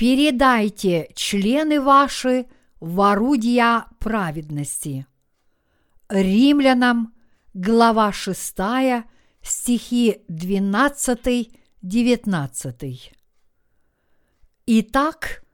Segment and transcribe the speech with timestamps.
[0.00, 2.46] передайте члены ваши
[2.80, 5.06] в орудия праведности.
[6.08, 7.12] Римлянам,
[7.52, 8.56] глава 6,
[9.42, 13.12] стихи 12-19.
[14.64, 15.44] Итак,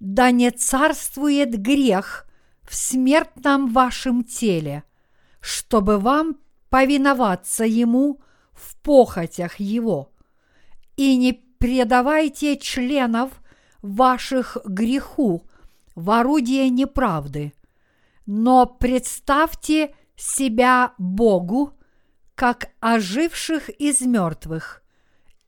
[0.00, 2.26] да не царствует грех
[2.62, 4.84] в смертном вашем теле,
[5.40, 6.36] чтобы вам
[6.68, 8.20] повиноваться ему
[8.52, 10.12] в похотях его,
[10.98, 13.40] и не предавайте членов
[13.84, 15.44] ваших греху
[15.94, 17.52] в орудие неправды,
[18.24, 21.74] но представьте себя Богу,
[22.34, 24.82] как оживших из мертвых,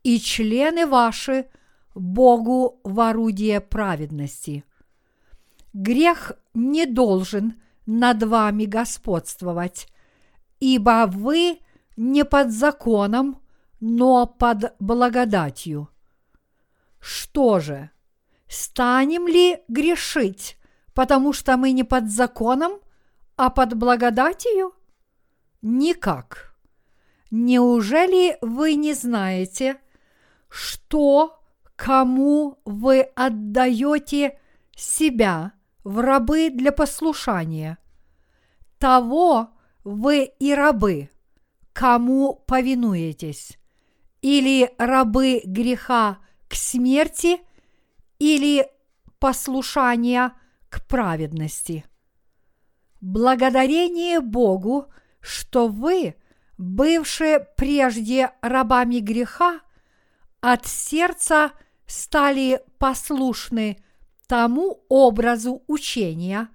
[0.02, 1.46] и члены ваши
[1.94, 4.64] Богу в орудие праведности.
[5.72, 7.54] Грех не должен
[7.86, 9.88] над вами господствовать,
[10.60, 11.60] ибо вы
[11.96, 13.40] не под законом,
[13.80, 15.88] но под благодатью.
[17.00, 17.90] Что же,
[18.48, 20.56] станем ли грешить,
[20.94, 22.80] потому что мы не под законом,
[23.36, 24.72] а под благодатью?
[25.62, 26.54] Никак.
[27.30, 29.78] Неужели вы не знаете,
[30.48, 31.40] что
[31.74, 34.38] кому вы отдаете
[34.74, 35.52] себя
[35.84, 37.78] в рабы для послушания?
[38.78, 39.50] Того
[39.84, 41.10] вы и рабы,
[41.72, 43.58] кому повинуетесь,
[44.22, 47.40] или рабы греха к смерти,
[48.18, 48.68] или
[49.18, 50.32] послушания
[50.68, 51.84] к праведности.
[53.00, 54.86] Благодарение Богу,
[55.20, 56.16] что вы,
[56.58, 59.60] бывшие прежде рабами греха,
[60.40, 61.52] от сердца
[61.86, 63.78] стали послушны
[64.26, 66.48] тому образу учения,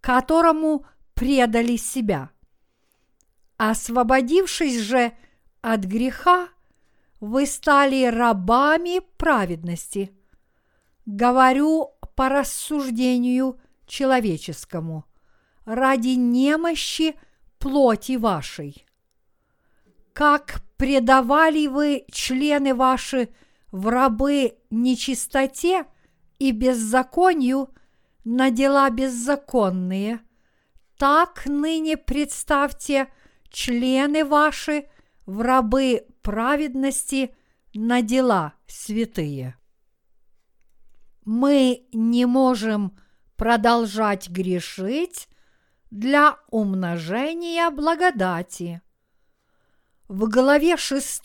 [0.00, 2.30] которому предали себя.
[3.56, 5.12] Освободившись же
[5.60, 6.48] от греха,
[7.20, 10.12] вы стали рабами праведности.
[11.06, 15.04] Говорю по рассуждению человеческому,
[15.64, 17.16] ради немощи
[17.58, 18.86] плоти вашей.
[20.12, 23.28] Как предавали вы члены ваши
[23.70, 25.84] в рабы нечистоте
[26.38, 27.70] и беззаконию
[28.24, 30.20] на дела беззаконные,
[30.98, 33.08] так ныне представьте
[33.50, 34.88] члены ваши
[35.26, 37.34] в рабы праведности
[37.74, 39.59] на дела святые.
[41.32, 42.98] Мы не можем
[43.36, 45.28] продолжать грешить
[45.92, 48.82] для умножения благодати.
[50.08, 51.22] В главе 6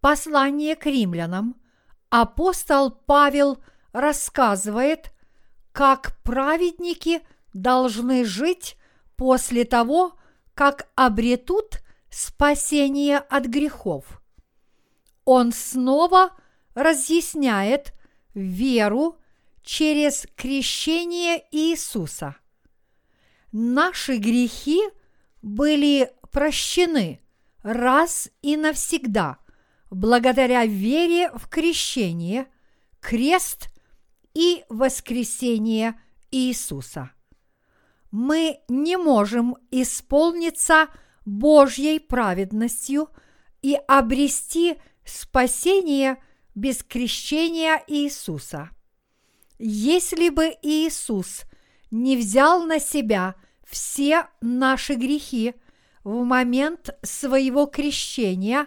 [0.00, 1.56] послания к римлянам
[2.08, 3.62] апостол Павел
[3.92, 5.12] рассказывает,
[5.72, 7.20] как праведники
[7.52, 8.78] должны жить
[9.14, 10.14] после того,
[10.54, 14.22] как обретут спасение от грехов.
[15.26, 16.30] Он снова
[16.72, 17.92] разъясняет
[18.34, 19.18] веру
[19.62, 22.36] через крещение Иисуса.
[23.52, 24.80] Наши грехи
[25.42, 27.20] были прощены–
[27.62, 29.38] раз и навсегда
[29.90, 32.46] благодаря вере в крещение,
[33.00, 33.68] крест
[34.34, 36.00] и воскресение
[36.30, 37.10] Иисуса.
[38.10, 40.88] Мы не можем исполниться
[41.24, 43.08] Божьей праведностью
[43.60, 46.22] и обрести спасение
[46.58, 48.70] без крещения Иисуса.
[49.58, 51.42] Если бы Иисус
[51.90, 55.54] не взял на себя все наши грехи–
[56.08, 58.66] в момент своего крещения,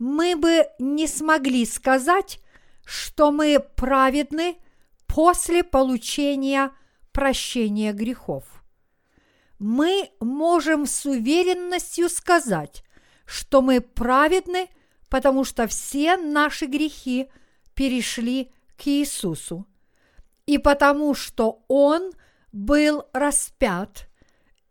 [0.00, 2.40] мы бы не смогли сказать,
[2.84, 4.56] что мы праведны
[5.06, 6.72] после получения
[7.12, 8.64] прощения грехов.
[9.60, 12.82] Мы можем с уверенностью сказать,
[13.26, 14.68] что мы праведны,
[15.12, 17.28] потому что все наши грехи
[17.74, 19.66] перешли к Иисусу,
[20.46, 22.12] и потому что Он
[22.50, 24.08] был распят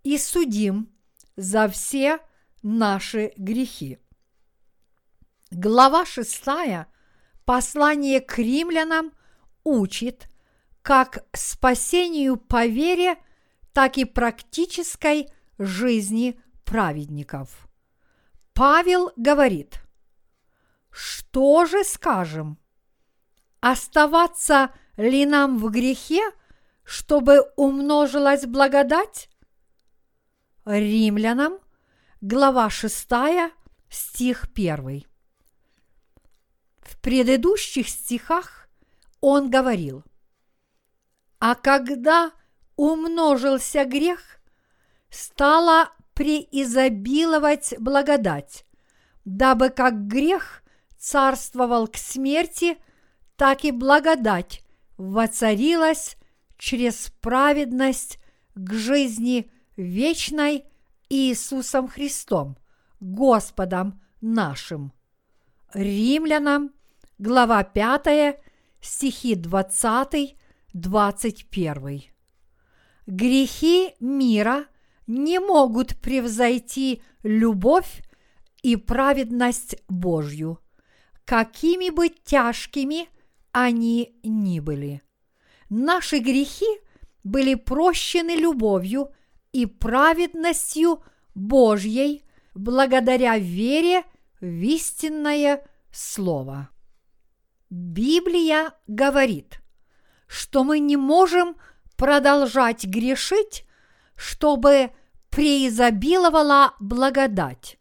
[0.02, 0.92] и судим
[1.36, 2.18] за все
[2.64, 4.00] наши грехи.
[5.52, 6.44] Глава 6
[7.46, 9.12] послание к римлянам
[9.64, 10.28] учит
[10.82, 13.18] как спасению по вере,
[13.74, 15.30] так и практической
[15.60, 17.68] жизни праведников.
[18.56, 19.81] Павел говорит,
[20.92, 22.58] что же скажем?
[23.60, 26.22] Оставаться ли нам в грехе,
[26.84, 29.30] чтобы умножилась благодать?
[30.66, 31.60] Римлянам,
[32.20, 33.10] глава 6,
[33.90, 35.06] стих 1.
[36.82, 38.68] В предыдущих стихах
[39.22, 40.04] он говорил,
[41.40, 42.32] «А когда
[42.76, 44.40] умножился грех,
[45.10, 48.66] стала преизобиловать благодать,
[49.26, 50.61] дабы как грех
[51.02, 52.78] царствовал к смерти,
[53.36, 54.62] так и благодать
[54.98, 56.16] воцарилась
[56.58, 58.20] через праведность
[58.54, 60.66] к жизни вечной
[61.10, 62.56] Иисусом Христом,
[63.00, 64.94] Господом нашим.
[65.74, 66.72] Римлянам,
[67.18, 68.38] глава 5,
[68.80, 72.04] стихи 20-21.
[73.08, 74.66] Грехи мира
[75.08, 78.04] не могут превзойти любовь
[78.62, 80.61] и праведность Божью,
[81.32, 83.08] какими бы тяжкими
[83.54, 85.02] они ни были.
[85.70, 86.68] Наши грехи
[87.24, 89.14] были прощены любовью
[89.54, 91.02] и праведностью
[91.34, 94.04] Божьей благодаря вере
[94.42, 96.68] в истинное Слово.
[97.70, 99.62] Библия говорит,
[100.28, 101.56] что мы не можем
[101.96, 103.66] продолжать грешить,
[104.18, 104.92] чтобы
[105.30, 107.78] преизобиловала благодать,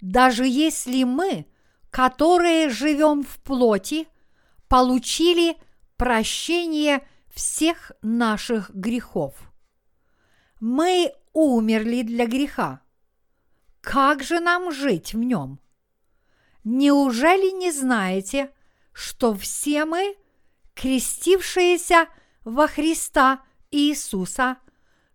[0.00, 1.46] даже если мы,
[1.92, 4.08] которые живем в плоти,
[4.66, 5.58] получили
[5.98, 9.34] прощение всех наших грехов.
[10.58, 12.80] Мы умерли для греха.
[13.82, 15.60] Как же нам жить в нем?
[16.64, 18.50] Неужели не знаете,
[18.94, 20.16] что все мы,
[20.74, 22.06] крестившиеся
[22.42, 24.56] во Христа Иисуса,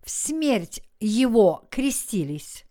[0.04, 2.66] в смерть Его крестились?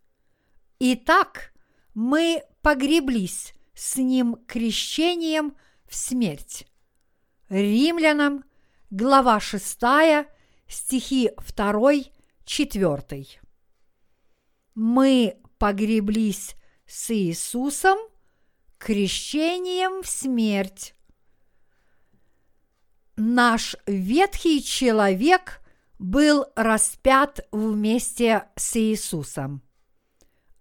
[0.79, 1.53] Итак,
[1.95, 5.55] мы погреблись с Ним крещением
[5.87, 6.67] в смерть.
[7.49, 8.43] Римлянам,
[8.91, 9.79] глава 6,
[10.67, 11.93] стихи 2,
[12.45, 13.27] 4.
[14.75, 16.57] Мы погреблись
[16.87, 17.99] с Иисусом–
[18.79, 20.95] крещением в смерть.
[23.17, 25.61] Наш ветхий человек
[25.99, 29.63] был распят вместе с Иисусом.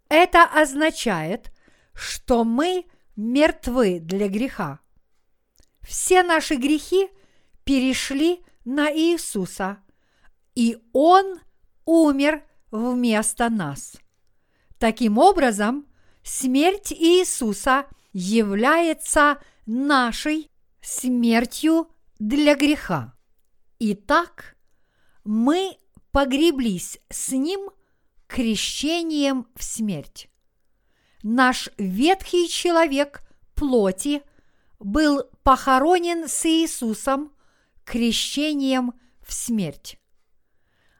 [0.08, 1.52] Это означает,
[1.94, 2.86] что мы
[3.16, 4.80] мертвы для греха.
[5.82, 7.10] Все наши грехи
[7.64, 9.80] перешли на Иисуса,
[10.56, 11.40] и Он
[11.86, 13.98] умер вместо нас.
[14.80, 15.88] Таким образом,
[16.24, 17.86] смерть Иисуса–
[18.16, 23.14] является нашей смертью для греха.
[23.78, 24.56] Итак,
[25.26, 25.78] мы
[26.12, 27.70] погреблись с Ним
[28.28, 30.30] крещением в смерть.
[31.28, 33.24] Наш ветхий человек
[33.56, 34.22] плоти
[34.78, 37.34] был похоронен с Иисусом
[37.84, 38.94] крещением
[39.26, 39.98] в смерть.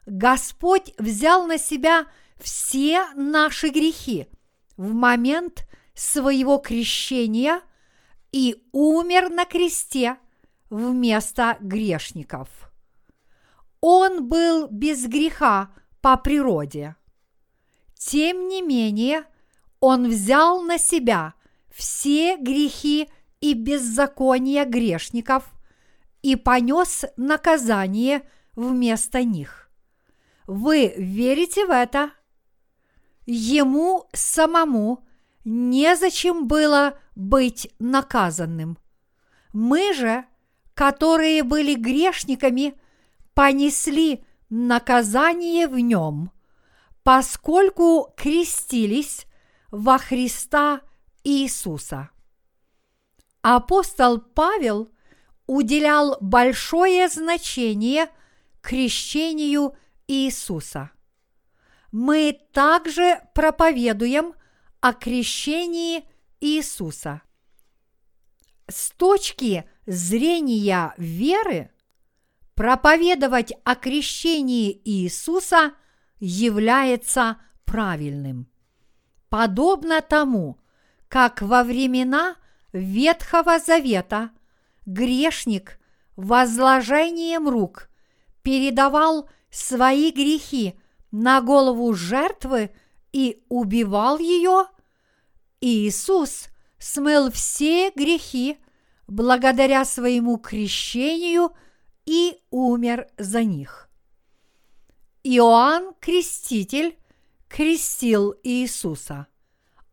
[0.04, 2.08] Господь взял на себя
[2.38, 4.26] все наши грехи
[4.76, 7.60] в момент своего крещения
[8.32, 10.16] и умер на кресте
[10.70, 12.48] вместо грешников.
[13.80, 15.70] Он был без греха
[16.00, 16.96] по природе.
[17.94, 19.24] Тем не менее,
[19.86, 21.34] он взял на себя
[21.70, 23.08] все грехи
[23.40, 25.44] и беззакония грешников
[26.22, 29.70] и понес наказание вместо них.
[30.48, 32.10] Вы верите в это?
[33.26, 35.06] Ему самому
[35.44, 38.78] незачем было быть наказанным.
[39.52, 40.24] Мы же,
[40.74, 42.74] которые были грешниками,
[43.34, 46.32] понесли наказание в нем,
[47.04, 49.26] поскольку крестились
[49.70, 50.80] во Христа
[51.24, 52.10] Иисуса.
[53.42, 54.90] Апостол Павел
[55.46, 58.08] уделял большое значение
[58.60, 59.76] крещению
[60.08, 60.90] Иисуса.
[61.92, 64.34] Мы также проповедуем–
[64.86, 66.04] о крещении
[66.40, 67.22] Иисуса.
[68.68, 71.72] С точки зрения веры,
[72.54, 75.74] проповедовать о крещении Иисуса
[76.20, 78.48] является правильным.
[79.28, 80.58] Подобно тому,
[81.08, 82.36] как во времена
[82.72, 84.30] Ветхого Завета
[84.86, 85.78] грешник
[86.16, 87.88] возложением рук
[88.42, 90.78] передавал свои грехи
[91.10, 92.70] на голову жертвы
[93.12, 94.66] и убивал ее,
[95.60, 98.58] Иисус смыл все грехи
[99.06, 101.52] благодаря своему крещению
[102.04, 103.88] и умер за них.
[105.24, 106.96] Иоанн Креститель
[107.48, 109.26] крестил Иисуса,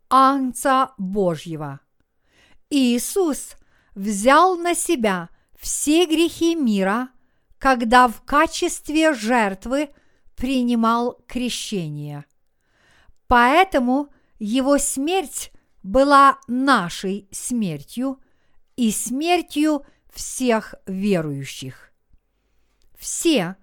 [0.10, 1.80] Анца Божьего.
[2.70, 3.56] Иисус
[3.96, 5.30] взял на себя
[5.60, 7.10] все грехи мира,
[7.58, 9.90] когда в качестве жертвы
[10.36, 12.26] принимал крещение.
[13.28, 15.52] Поэтому его смерть
[15.84, 18.22] была нашей смертью
[18.76, 21.92] и смертью всех верующих.
[22.98, 23.56] Все,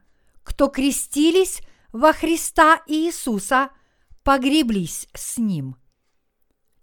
[0.42, 1.61] кто крестились
[1.92, 3.70] во Христа Иисуса,
[4.22, 5.76] погреблись с Ним.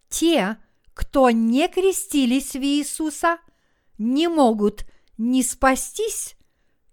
[0.10, 0.58] Те,
[0.94, 3.38] кто не крестились в Иисуса,
[3.98, 4.86] не могут
[5.18, 6.36] ни спастись,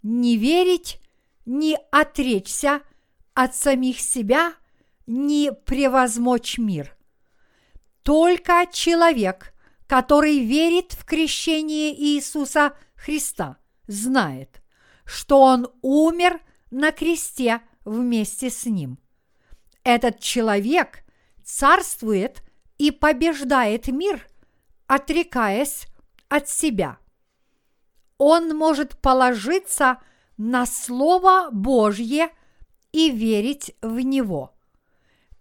[0.02, 1.00] не верить,
[1.46, 2.82] не отречься
[3.34, 4.54] от самих себя,
[5.06, 6.96] не превозмочь мир.
[8.02, 9.54] Только человек,
[9.86, 14.62] который верит в крещение Иисуса Христа, знает,
[15.04, 18.98] что Он умер на кресте вместе с Ним.
[19.84, 21.04] Этот человек
[21.44, 22.42] царствует
[22.78, 24.26] и побеждает мир,
[24.86, 25.86] отрекаясь
[26.28, 26.98] от себя.
[28.16, 29.98] Он может положиться
[30.36, 32.30] на Слово Божье
[32.92, 34.52] и верить в него.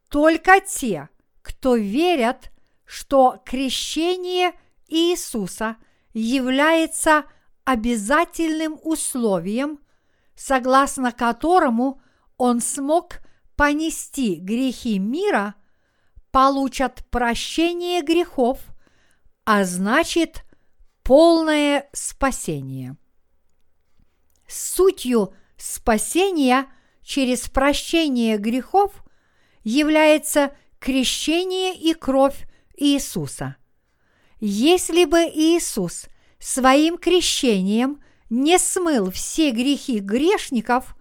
[0.10, 1.10] Только те,
[1.42, 2.52] кто верят,
[2.86, 4.54] что крещение
[4.88, 5.78] Иисуса
[6.14, 7.26] является
[7.64, 9.80] обязательным условием,
[10.36, 12.02] согласно которому
[12.38, 13.23] он смог
[13.56, 15.56] понести грехи мира,
[16.32, 18.60] получат прощение грехов,
[19.46, 20.44] а значит
[21.04, 22.98] полное спасение.
[24.48, 26.68] Сутью спасения
[27.02, 29.04] через прощение грехов
[29.64, 33.56] является крещение и кровь Иисуса.
[34.40, 36.06] Если бы Иисус
[36.40, 40.96] своим крещением не смыл все грехи грешников,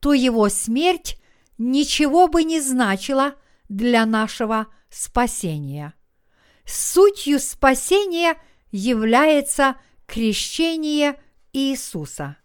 [0.00, 1.18] то его смерть
[1.58, 3.34] ничего бы не значила
[3.68, 5.94] для нашего спасения.
[6.64, 8.36] Сутью спасения
[8.70, 11.20] является крещение
[11.52, 12.36] Иисуса.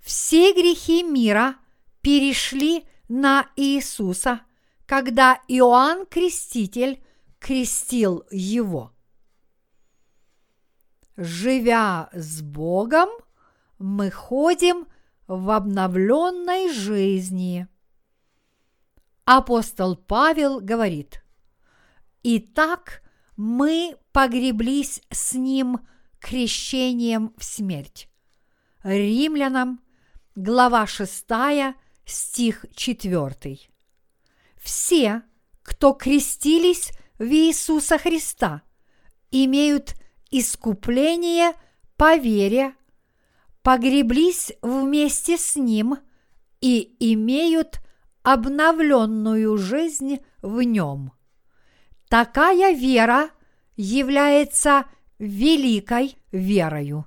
[0.00, 1.56] Все грехи мира
[2.00, 4.42] перешли на Иисуса,
[4.86, 7.02] когда Иоанн Креститель
[7.38, 8.92] крестил его.
[11.16, 13.08] Живя с Богом,
[13.78, 14.86] мы ходим
[15.26, 17.68] в обновленной жизни.
[19.26, 21.20] Апостол Павел говорит,
[22.22, 23.02] «Итак,
[23.36, 25.80] мы погреблись с Ним
[26.20, 28.08] крещением в смерть».
[28.84, 29.80] Римлянам,
[30.36, 31.24] глава 6,
[32.04, 33.58] стих 4.
[34.58, 35.22] Все,
[35.64, 38.62] кто крестились в Иисуса Христа,
[39.32, 39.96] имеют
[40.30, 41.54] искупление
[41.96, 42.76] по вере,
[43.62, 45.98] погреблись вместе с Ним
[46.60, 47.80] и имеют
[48.26, 51.12] обновленную жизнь в Нем.
[52.08, 53.30] Такая вера
[53.76, 54.86] является
[55.20, 57.06] великой верою.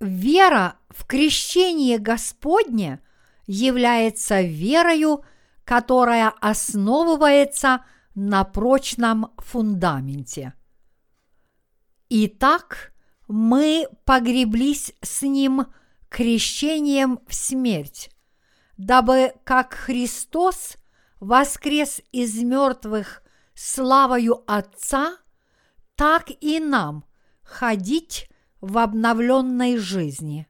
[0.00, 3.00] Вера в крещение Господне
[3.46, 5.22] является верою,
[5.62, 7.84] которая основывается
[8.16, 10.54] на прочном фундаменте.
[12.08, 12.92] Итак,
[13.28, 15.66] мы погреблись с Ним
[16.08, 18.10] крещением в смерть,
[18.76, 20.76] дабы как Христос
[21.20, 23.22] воскрес из мертвых
[23.54, 25.16] славою Отца,
[25.94, 27.04] так и нам
[27.42, 28.28] ходить
[28.60, 30.46] в обновленной жизни.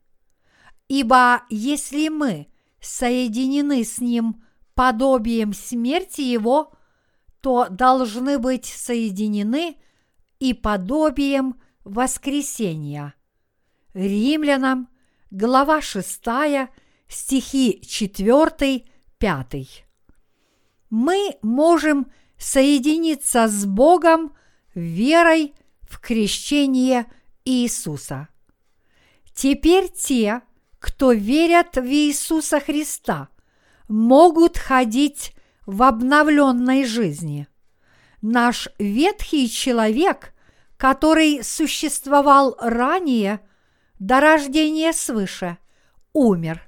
[0.88, 2.48] Ибо если мы
[2.80, 6.72] соединены с Ним подобием смерти Его,
[7.40, 9.78] то должны быть соединены
[10.38, 13.14] и подобием воскресения.
[13.94, 14.88] Римлянам,
[15.30, 16.22] глава 6,
[17.08, 18.84] стихи 4,
[19.18, 19.86] 5.
[20.90, 24.34] Мы можем соединиться с Богом
[24.74, 27.06] верой в крещение
[27.44, 28.28] Иисуса.
[29.34, 30.42] Теперь те,
[30.78, 33.28] кто верят в Иисуса Христа,
[33.88, 35.34] могут ходить
[35.66, 37.48] в обновленной жизни.
[38.22, 40.34] Наш ветхий человек,
[40.76, 43.40] который существовал ранее,
[43.98, 45.58] до рождения свыше,
[46.12, 46.65] умер,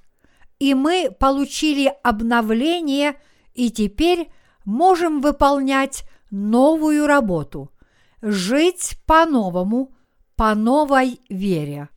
[0.58, 3.20] и мы получили обновление
[3.54, 4.30] и теперь
[4.64, 7.72] можем выполнять новую работу,
[8.20, 9.94] жить по-новому,
[10.36, 11.88] по новой вере.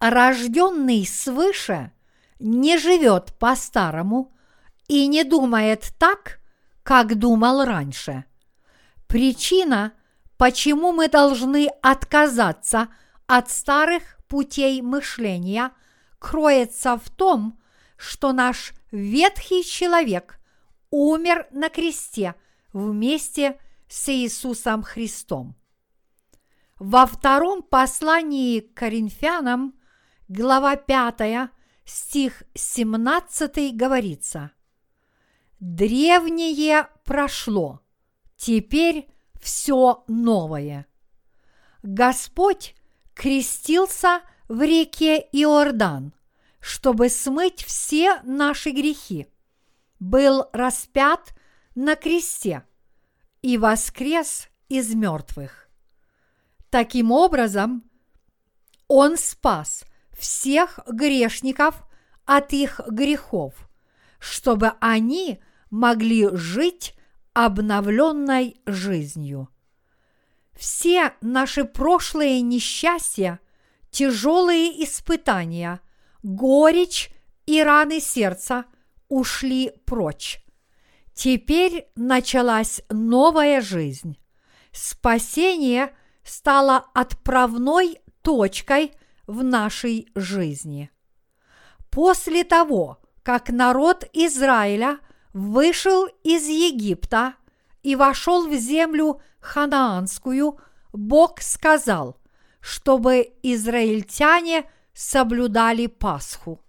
[0.00, 1.92] Рожденный свыше
[2.38, 4.34] не живет по-старому
[4.88, 6.40] и не думает так,
[6.82, 8.24] как думал раньше.
[9.06, 9.92] Причина,
[10.36, 12.88] почему мы должны отказаться
[13.26, 15.70] от старых путей мышления,
[16.22, 17.58] кроется в том,
[17.96, 20.38] что наш ветхий человек
[20.90, 22.34] умер на кресте
[22.72, 25.56] вместе с Иисусом Христом.
[26.78, 29.74] Во втором послании к Коринфянам,
[30.28, 31.50] глава 5,
[31.84, 34.52] стих 17 говорится–
[35.62, 37.82] Древнее прошло,
[38.36, 39.08] теперь
[39.40, 40.88] все новое.
[41.84, 42.74] Господь
[43.14, 44.22] крестился
[44.52, 46.12] в реке Иордан,
[46.60, 49.26] чтобы смыть все наши грехи,
[49.98, 51.34] был распят
[51.74, 52.62] на кресте
[53.40, 55.70] и воскрес из мертвых.
[56.68, 57.82] Таким образом,
[58.88, 61.82] Он спас всех грешников
[62.26, 63.54] от их грехов,
[64.18, 65.40] чтобы они
[65.70, 66.94] могли жить
[67.32, 69.48] обновленной жизнью.
[70.52, 73.40] Все наши прошлые несчастья,
[73.92, 75.80] тяжелые испытания,
[76.24, 77.12] горечь
[77.46, 78.64] и раны сердца
[79.08, 80.44] ушли прочь.
[81.14, 84.18] Теперь началась новая жизнь.
[84.72, 85.94] Спасение
[86.24, 88.92] стало отправной точкой
[89.26, 90.90] в нашей жизни.
[91.90, 94.98] После того, как народ Израиля
[95.34, 97.34] вышел из Египта
[97.82, 100.58] и вошел в землю ханаанскую,
[100.94, 102.16] Бог сказал,
[102.62, 104.64] чтобы израильтяне
[104.94, 106.60] соблюдали Пасху.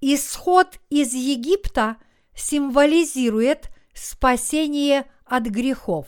[0.00, 1.96] Исход из Египта
[2.34, 6.06] символизирует спасение от грехов.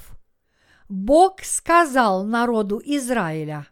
[0.88, 3.66] Бог сказал народу Израиля,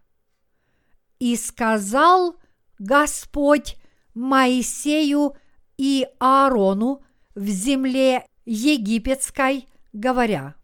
[1.20, 2.36] «И сказал
[2.78, 3.76] Господь
[4.14, 5.36] Моисею
[5.78, 10.54] и Аарону в земле египетской, говоря,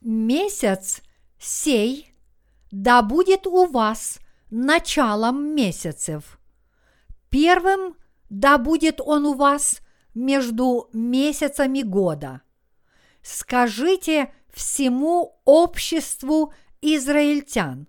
[0.00, 1.02] «Месяц
[1.38, 2.15] сей
[2.70, 4.18] да будет у вас
[4.50, 6.38] началом месяцев.
[7.30, 7.96] Первым
[8.30, 9.80] да будет он у вас
[10.14, 12.42] между месяцами года.
[13.22, 17.88] Скажите всему обществу израильтян.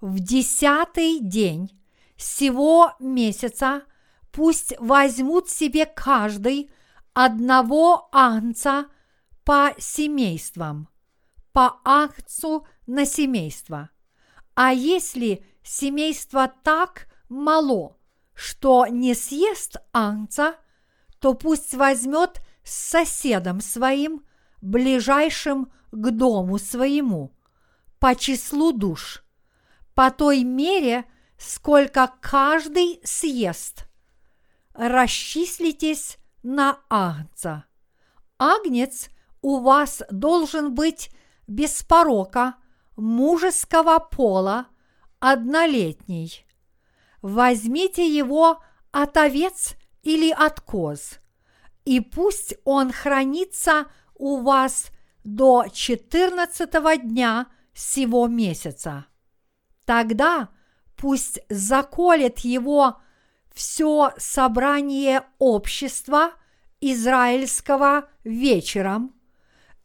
[0.00, 1.70] В десятый день
[2.16, 3.82] сего месяца
[4.32, 6.70] пусть возьмут себе каждый
[7.14, 8.86] одного анца
[9.44, 10.88] по семействам,
[11.58, 13.90] по акцу на семейство.
[14.54, 17.96] А если семейство так мало,
[18.32, 20.54] что не съест анца,
[21.18, 24.24] то пусть возьмет с соседом своим,
[24.62, 27.36] ближайшим к дому своему,
[27.98, 29.24] по числу душ,
[29.96, 31.06] по той мере,
[31.38, 33.88] сколько каждый съест.
[34.74, 37.64] Расчислитесь на агнца.
[38.38, 39.08] Агнец
[39.42, 41.10] у вас должен быть
[41.48, 42.54] без порока,
[42.96, 44.68] мужеского пола,
[45.18, 46.46] однолетний.
[47.22, 51.18] Возьмите его от овец или от коз,
[51.84, 54.90] и пусть он хранится у вас
[55.24, 59.06] до четырнадцатого дня сего месяца.
[59.84, 60.50] Тогда
[60.96, 63.00] пусть заколет его
[63.52, 66.32] все собрание общества
[66.80, 69.17] израильского вечером,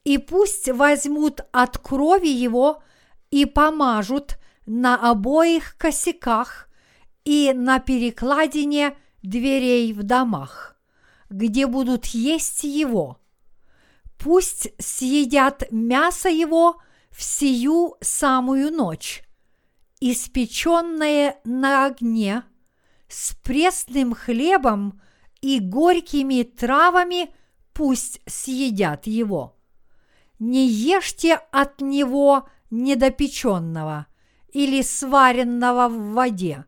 [0.04, 2.84] и пусть возьмут от крови его
[3.32, 6.70] и помажут на обоих косяках
[7.26, 10.76] и на перекладине дверей в домах,
[11.30, 13.20] где будут есть его.
[14.18, 16.78] Пусть съедят мясо его
[17.10, 19.24] в сию самую ночь,
[20.00, 22.44] испеченное на огне,
[23.08, 25.02] с пресным хлебом
[25.42, 27.34] и горькими травами
[27.74, 29.56] пусть съедят его.
[30.46, 34.08] Не ешьте от него недопеченного
[34.52, 36.66] или сваренного в воде,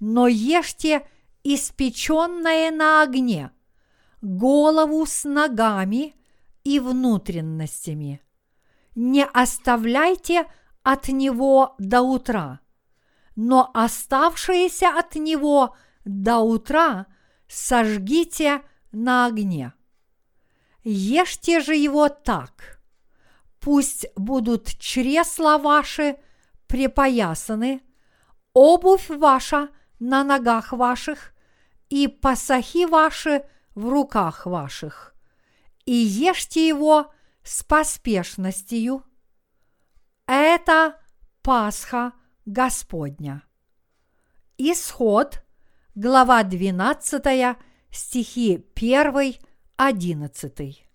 [0.00, 1.08] но ешьте
[1.42, 3.52] испеченное на огне,
[4.20, 6.14] голову с ногами
[6.62, 8.20] и внутренностями.
[8.94, 10.44] Не оставляйте
[10.82, 12.60] от него до утра,
[13.34, 15.74] но оставшееся от него
[16.04, 17.06] до утра
[17.48, 18.60] сожгите
[18.92, 19.72] на огне.
[20.84, 22.75] Ешьте же его так.
[23.66, 26.18] Пусть будут чресла ваши
[26.68, 27.82] припоясаны,
[28.52, 31.34] обувь ваша на ногах ваших
[31.88, 35.16] и пасахи ваши в руках ваших.
[35.84, 39.02] И ешьте его с поспешностью.
[40.26, 41.00] Это
[41.42, 42.12] Пасха
[42.44, 43.42] Господня.
[44.58, 45.42] Исход,
[45.96, 47.56] глава 12,
[47.90, 49.34] стихи 1,
[49.76, 50.85] 11.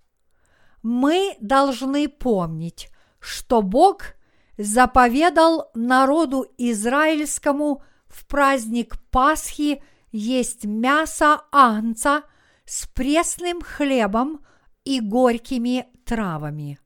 [0.82, 2.89] Мы должны помнить,
[3.20, 4.15] что Бог
[4.58, 12.24] заповедал народу израильскому в праздник Пасхи есть мясо анца
[12.65, 14.46] с пресным хлебом
[14.84, 16.80] и горькими травами.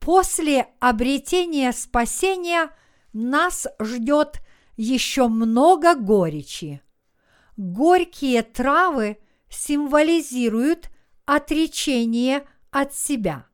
[0.00, 2.70] После обретения спасения
[3.12, 4.40] нас ждет
[4.76, 6.80] еще много горечи.
[7.56, 10.90] Горькие травы символизируют
[11.26, 13.46] отречение от себя.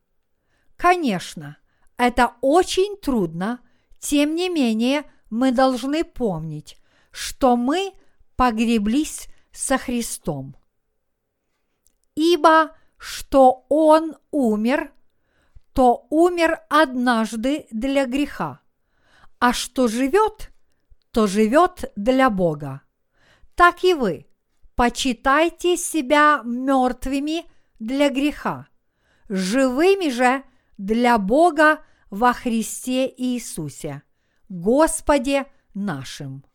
[0.77, 1.57] Конечно,
[1.97, 3.59] это очень трудно,
[3.99, 6.77] тем не менее мы должны помнить,
[7.11, 7.93] что мы
[8.35, 10.55] погреблись со Христом.
[12.15, 14.93] Ибо что Он умер,
[15.73, 18.61] то умер однажды для греха,
[19.39, 20.51] а что живет,
[21.11, 22.81] то живет для Бога.
[23.55, 24.27] так и вы
[24.75, 27.45] почитайте себя мертвыми
[27.79, 28.67] для греха,
[29.29, 30.43] живыми же
[30.77, 34.03] для Бога во Христе Иисусе,
[34.49, 36.45] Господе нашим.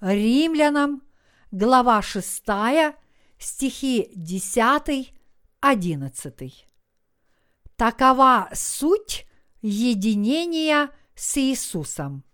[0.00, 1.02] Римлянам,
[1.50, 2.42] глава 6,
[3.38, 5.14] стихи 10,
[5.60, 6.66] 11.
[7.76, 9.26] Такова суть
[9.60, 12.24] единения с Иисусом.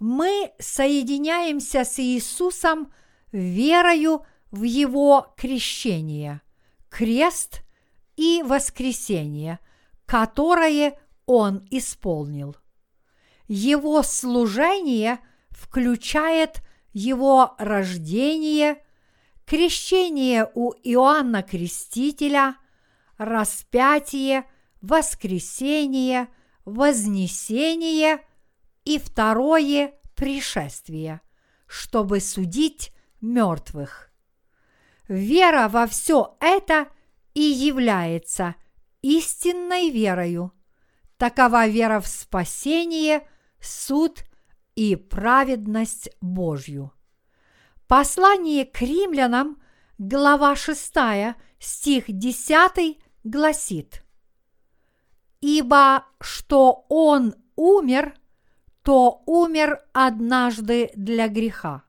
[0.00, 2.92] Мы соединяемся с Иисусом
[3.30, 6.42] верою в Его крещение,
[6.88, 7.61] крест
[8.16, 9.58] и воскресение,
[10.06, 12.56] которое Он исполнил.
[13.48, 15.18] Его служение
[15.50, 18.82] включает Его рождение,
[19.46, 22.56] крещение у Иоанна Крестителя,
[23.18, 24.44] распятие,
[24.80, 26.28] воскресение,
[26.64, 28.20] вознесение
[28.84, 31.20] и второе пришествие,
[31.66, 34.10] чтобы судить мертвых.
[35.08, 36.88] Вера во все это
[37.34, 38.54] и является
[39.02, 40.52] истинной верою.
[41.16, 43.28] Такова вера в спасение,
[43.60, 44.24] суд
[44.74, 46.92] и праведность Божью.
[47.86, 49.62] Послание к римлянам,
[49.98, 50.94] глава 6,
[51.58, 54.04] стих 10 гласит
[55.40, 58.14] «Ибо что Он умер,
[58.82, 61.84] то умер однажды для греха.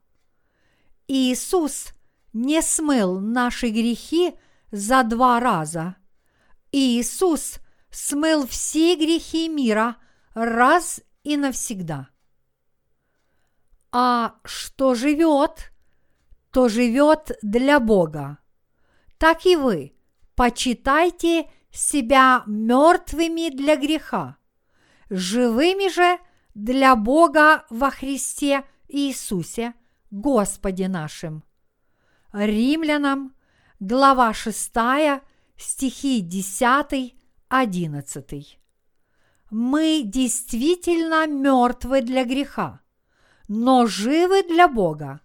[1.08, 1.94] Иисус
[2.34, 4.36] не смыл наши грехи
[4.74, 5.96] за два раза.
[6.72, 7.60] Иисус
[7.92, 9.98] смыл все грехи мира
[10.34, 12.10] раз и навсегда.
[13.92, 15.72] А что живет,
[16.52, 18.40] то живет для Бога.
[19.20, 19.96] Так и вы
[20.36, 24.38] почитайте себя мертвыми для греха,
[25.12, 26.18] живыми же
[26.56, 29.76] для Бога во Христе Иисусе,
[30.10, 31.44] Господе нашим.
[32.32, 33.36] Римлянам,
[33.80, 34.72] глава 6,
[35.58, 37.16] стихи 10,
[37.50, 38.60] 11.
[39.52, 42.82] Мы действительно мертвы для греха,
[43.48, 45.22] но живы для Бога.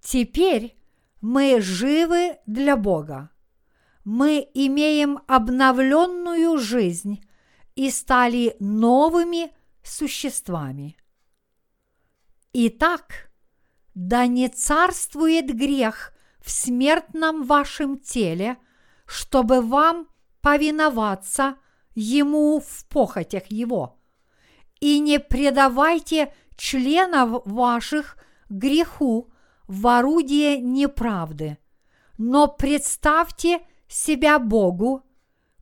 [0.00, 0.76] Теперь
[1.20, 3.30] мы живы для Бога
[4.04, 7.24] мы имеем обновленную жизнь
[7.74, 9.50] и стали новыми
[9.82, 10.96] существами.
[12.52, 13.30] Итак,
[13.94, 16.13] да не царствует грех
[16.44, 18.56] в смертном вашем теле,
[19.06, 20.08] чтобы вам
[20.40, 21.56] повиноваться
[21.94, 23.98] ему в похотях его.
[24.80, 28.18] И не предавайте членов ваших
[28.50, 29.32] греху
[29.66, 31.58] в орудие неправды,
[32.18, 33.60] но представьте–
[33.94, 35.02] себя Богу,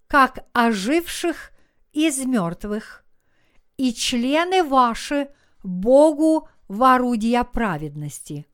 [0.07, 1.53] как оживших
[1.93, 3.05] из мертвых,
[3.77, 5.29] и члены ваши
[5.63, 8.47] Богу в орудия праведности.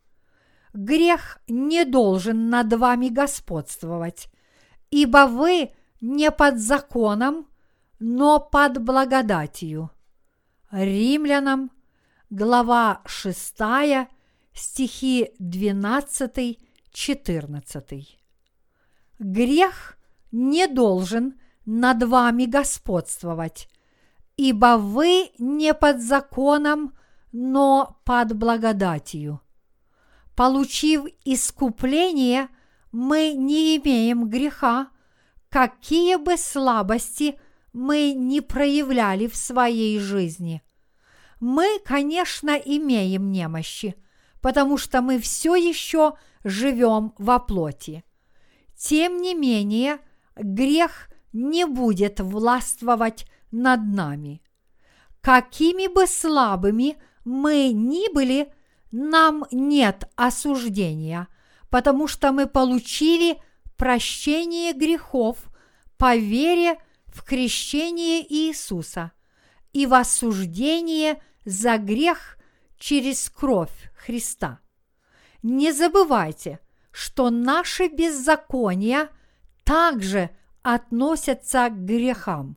[0.72, 4.28] Грех не должен над вами господствовать,
[4.90, 7.46] ибо вы не под законом,
[7.98, 9.90] но под благодатью.
[10.70, 11.70] Римлянам,
[12.30, 13.56] глава 6,
[14.52, 18.18] стихи 12-14
[19.18, 19.98] грех
[20.32, 21.34] не должен
[21.66, 23.68] над вами господствовать,
[24.36, 26.94] ибо вы не под законом,
[27.32, 29.40] но под благодатью.
[30.38, 32.48] Получив искупление,
[32.92, 34.86] мы не имеем греха,
[35.48, 37.40] какие бы слабости
[37.72, 40.62] мы не проявляли в своей жизни.
[41.40, 43.96] Мы, конечно, имеем немощи,
[44.40, 46.12] потому что мы все еще
[46.44, 48.04] живем во плоти.
[48.76, 49.98] Тем не менее,
[50.36, 54.40] грех не будет властвовать над нами.
[55.20, 58.52] Какими бы слабыми мы ни были,
[58.90, 61.28] нам нет осуждения,
[61.70, 63.40] потому что мы получили
[63.76, 65.38] прощение грехов
[65.96, 69.12] по вере в крещение Иисуса
[69.72, 72.38] и в осуждение за грех
[72.78, 74.60] через кровь Христа.
[75.42, 76.60] Не забывайте–
[76.98, 79.08] что наши беззакония
[79.62, 80.30] также
[80.62, 82.56] относятся к грехам.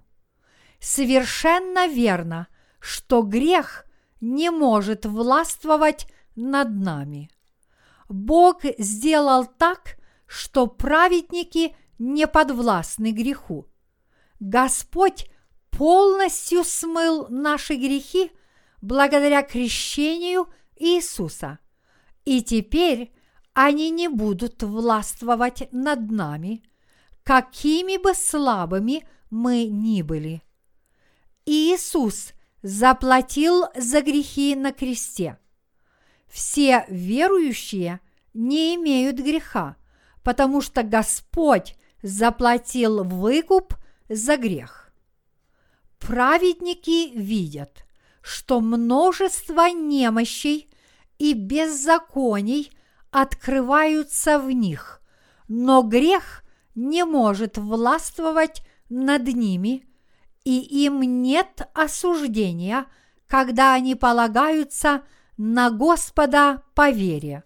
[0.80, 2.48] Совершенно верно,
[2.80, 3.86] что грех
[4.20, 7.30] не может властвовать над нами.
[8.10, 13.67] Бог сделал так, что праведники не подвластны греху.
[14.39, 15.30] Господь
[15.70, 18.32] полностью смыл наши грехи
[18.82, 21.60] благодаря крещению Иисуса.
[22.26, 23.13] И теперь
[23.54, 26.63] они не будут властвовать над нами,
[27.24, 30.44] какими бы слабыми мы ни были.
[31.46, 35.38] Иисус заплатил за грехи на кресте.
[36.32, 38.00] Все верующие
[38.34, 39.76] не имеют греха,
[40.24, 43.76] потому что Господь заплатил выкуп
[44.08, 44.94] за грех.
[46.00, 47.86] Праведники видят,
[48.22, 50.70] что множество немощей
[51.20, 52.72] и беззаконий
[53.12, 55.02] открываются в них,
[55.50, 56.44] но грех
[56.76, 59.86] не может властвовать над ними,
[60.46, 62.86] и им нет осуждения,
[63.28, 65.04] когда они полагаются
[65.43, 67.43] на Господа по вере.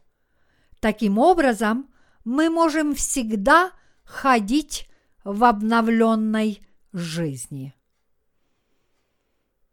[0.82, 1.90] Таким образом,
[2.26, 3.72] мы можем всегда
[4.04, 4.90] ходить
[5.24, 6.60] в обновленной
[6.92, 7.74] жизни.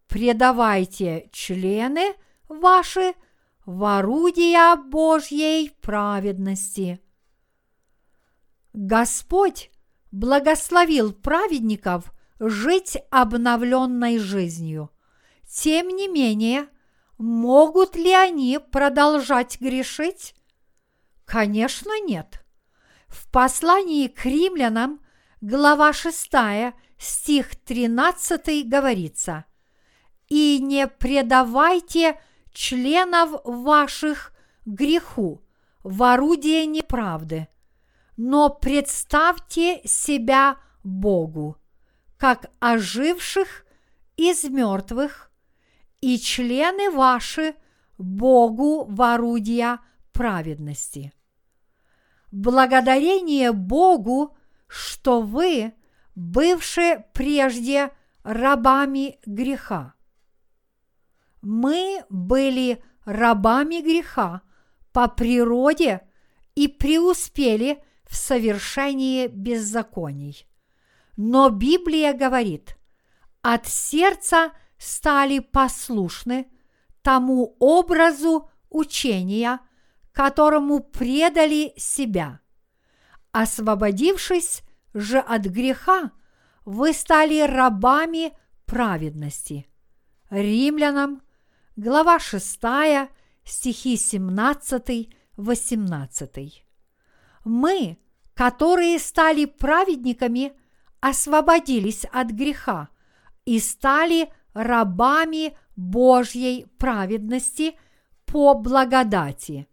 [0.06, 2.14] Предавайте члены
[2.48, 3.14] ваши
[3.66, 7.00] в орудия Божьей праведности.
[8.72, 9.72] Господь
[10.12, 14.90] благословил праведников жить обновленной жизнью.
[15.44, 16.68] Тем не менее,
[17.22, 20.34] могут ли они продолжать грешить?
[21.24, 22.44] Конечно, нет.
[23.06, 25.00] В послании к римлянам,
[25.40, 26.30] глава 6,
[26.98, 29.44] стих 13 говорится
[30.28, 32.20] «И не предавайте
[32.52, 34.32] членов ваших
[34.66, 35.42] греху
[35.82, 37.48] в орудие неправды,
[38.16, 41.56] но представьте себя Богу,
[42.16, 43.64] как оживших
[44.16, 45.31] из мертвых,
[46.02, 47.54] и члены ваши
[47.96, 49.78] Богу в орудия
[50.12, 51.14] праведности.
[52.30, 54.36] Благодарение Богу,
[54.66, 55.72] что вы,
[56.14, 57.90] бывшие прежде
[58.24, 59.94] рабами греха.
[61.40, 64.42] Мы были рабами греха
[64.92, 66.02] по природе
[66.54, 70.46] и преуспели в совершении беззаконий.
[71.16, 72.76] Но Библия говорит,
[73.42, 76.50] от сердца стали послушны
[77.02, 79.60] тому образу учения,
[80.12, 82.40] которому предали себя.
[83.30, 86.10] Освободившись же от греха,
[86.64, 89.68] вы стали рабами праведности.
[90.30, 91.22] Римлянам,
[91.76, 92.58] глава 6,
[93.44, 96.52] стихи 17-18.
[97.44, 97.98] Мы,
[98.34, 100.54] которые стали праведниками,
[101.00, 102.88] освободились от греха
[103.44, 107.76] и стали рабами Божьей праведности
[108.26, 109.66] по благодати.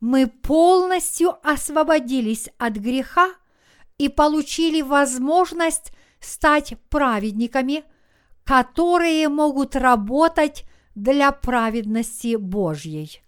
[0.00, 3.30] Мы полностью освободились от греха
[3.98, 7.84] и получили возможность стать праведниками,
[8.44, 13.22] которые могут работать для праведности Божьей.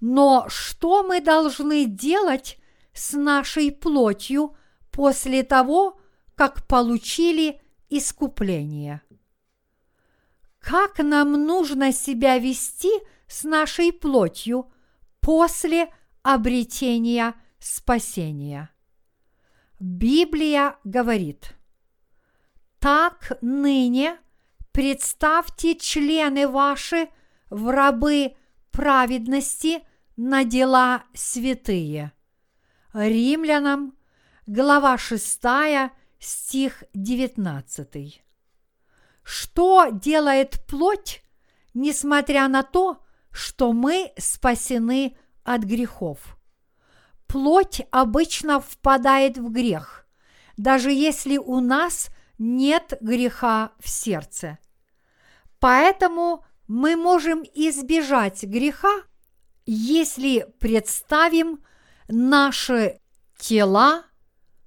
[0.00, 2.58] Но что мы должны делать
[2.92, 4.56] с нашей плотью
[4.90, 5.98] после того,
[6.34, 9.02] как получили искупление?
[10.66, 12.90] Как нам нужно себя вести
[13.28, 14.72] с нашей плотью
[15.20, 18.70] после обретения спасения?
[19.78, 21.54] Библия говорит,
[22.80, 24.18] так ныне
[24.72, 27.10] представьте члены ваши
[27.48, 28.34] в рабы
[28.72, 32.10] праведности на дела святые.
[32.92, 33.96] Римлянам,
[34.48, 35.40] глава 6,
[36.18, 38.25] стих 19.
[39.26, 41.20] Что делает плоть,
[41.74, 46.38] несмотря на то, что мы спасены от грехов?
[47.26, 50.06] Плоть обычно впадает в грех,
[50.56, 54.58] даже если у нас нет греха в сердце.
[55.58, 59.02] Поэтому мы можем избежать греха,
[59.66, 61.64] если представим
[62.06, 63.00] наши
[63.36, 64.04] тела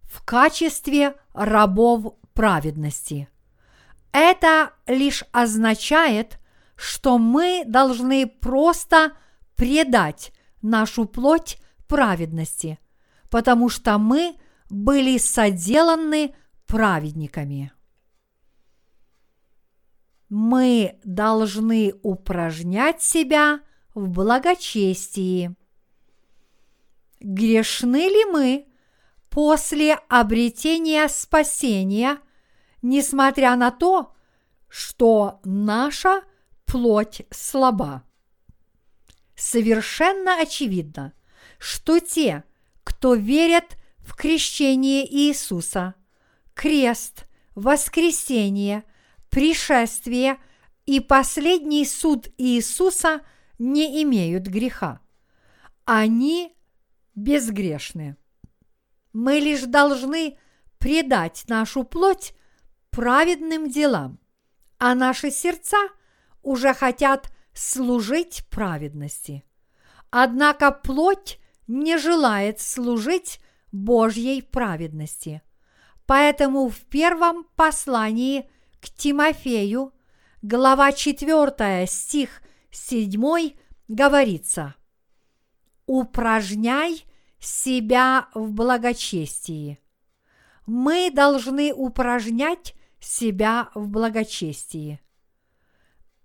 [0.04, 3.30] в качестве рабов праведности.
[4.12, 6.40] Это лишь означает,
[6.76, 9.14] что мы должны просто
[9.56, 12.80] предать нашу плоть праведности,
[13.30, 14.36] потому что мы
[14.70, 16.34] были соделаны
[16.68, 17.72] праведниками
[20.30, 23.62] мы должны упражнять себя
[23.96, 25.56] в благочестии.
[27.20, 28.68] Грешны ли мы
[29.30, 32.20] после обретения спасения,
[32.82, 34.14] несмотря на то,
[34.68, 36.24] что наша
[36.66, 38.04] плоть слаба?
[39.36, 41.14] Совершенно очевидно,
[41.58, 42.44] что те,
[42.84, 45.96] кто верят в крещение Иисуса,
[46.54, 48.84] крест, воскресение–
[49.30, 50.38] пришествие
[50.86, 53.22] и последний суд Иисуса
[53.58, 55.02] не имеют греха.
[55.86, 56.56] Они
[57.16, 58.18] безгрешны.
[59.14, 60.38] Мы лишь должны
[60.78, 62.34] предать нашу плоть
[63.00, 64.20] праведным делам,
[64.78, 65.78] а наши сердца
[66.44, 69.46] уже хотят служить праведности.
[70.10, 73.40] Однако плоть не желает служить
[73.72, 75.42] Божьей праведности.
[76.06, 78.50] Поэтому в первом послании
[78.82, 79.94] к Тимофею,
[80.42, 83.54] глава 4, стих 7
[83.88, 84.76] говорится
[85.86, 87.06] «Упражняй
[87.40, 89.80] себя в благочестии».
[90.66, 95.00] Мы должны упражнять себя в благочестии.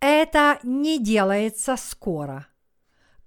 [0.00, 2.46] Это не делается скоро.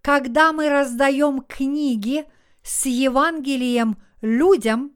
[0.01, 2.25] Когда мы раздаем книги
[2.63, 4.93] с Евангелием людям,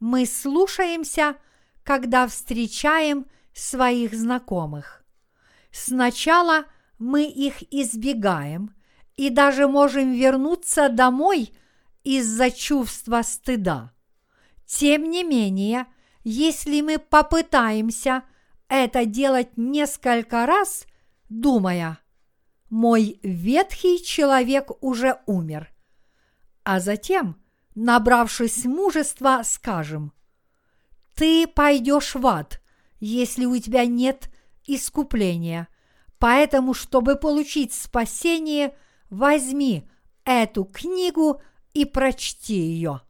[0.00, 1.36] мы слушаемся,
[1.82, 5.04] когда встречаем своих знакомых.
[5.70, 6.66] Сначала
[6.98, 8.74] мы их избегаем
[9.16, 11.52] и даже можем вернуться домой
[12.04, 13.92] из-за чувства стыда.
[14.66, 15.86] Тем не менее,
[16.24, 18.24] если мы попытаемся
[18.68, 20.86] это делать несколько раз,
[21.28, 21.98] думая,
[22.70, 25.70] мой ветхий человек уже умер,
[26.64, 27.36] а затем,
[27.74, 30.12] набравшись мужества, скажем,
[31.14, 32.60] ты пойдешь в ад,
[32.98, 34.30] если у тебя нет
[34.64, 35.68] искупления.
[36.18, 38.74] Поэтому, чтобы получить спасение,
[39.10, 39.88] возьми
[40.24, 41.42] эту книгу
[41.74, 43.02] и прочти ее.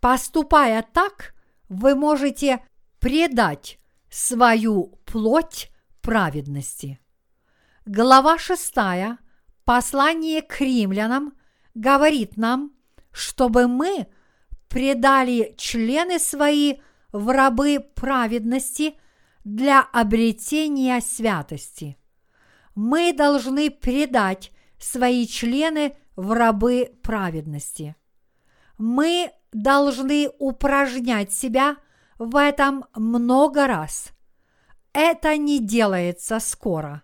[0.00, 1.33] Поступая так,
[1.74, 2.64] вы можете
[3.00, 7.00] предать свою плоть праведности.
[7.84, 8.74] Глава 6,
[9.64, 11.34] послание к римлянам,
[11.74, 12.72] говорит нам,
[13.12, 14.06] чтобы мы
[14.68, 16.76] предали члены свои
[17.12, 18.94] в рабы праведности
[19.44, 21.96] для обретения святости.
[22.74, 27.96] Мы должны предать свои члены в рабы праведности.
[28.78, 31.76] Мы должны упражнять себя
[32.18, 34.08] в этом много раз.
[34.92, 37.02] Это не делается скоро.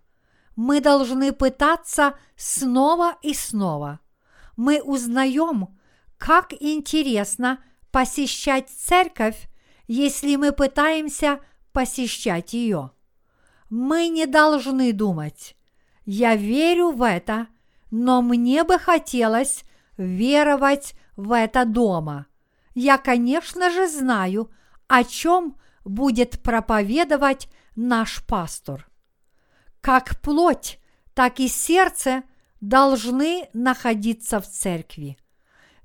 [0.56, 4.00] Мы должны пытаться снова и снова.
[4.56, 5.78] Мы узнаем,
[6.18, 9.48] как интересно посещать церковь,
[9.86, 11.40] если мы пытаемся
[11.72, 12.90] посещать ее.
[13.70, 15.56] Мы не должны думать,
[16.04, 17.46] я верю в это,
[17.92, 19.64] но мне бы хотелось
[19.96, 22.26] веровать в это дома.
[22.74, 24.50] Я, конечно же, знаю,
[24.86, 28.88] о чем будет проповедовать наш пастор.
[29.80, 30.78] Как плоть,
[31.14, 32.22] так и сердце
[32.60, 35.16] должны находиться в церкви.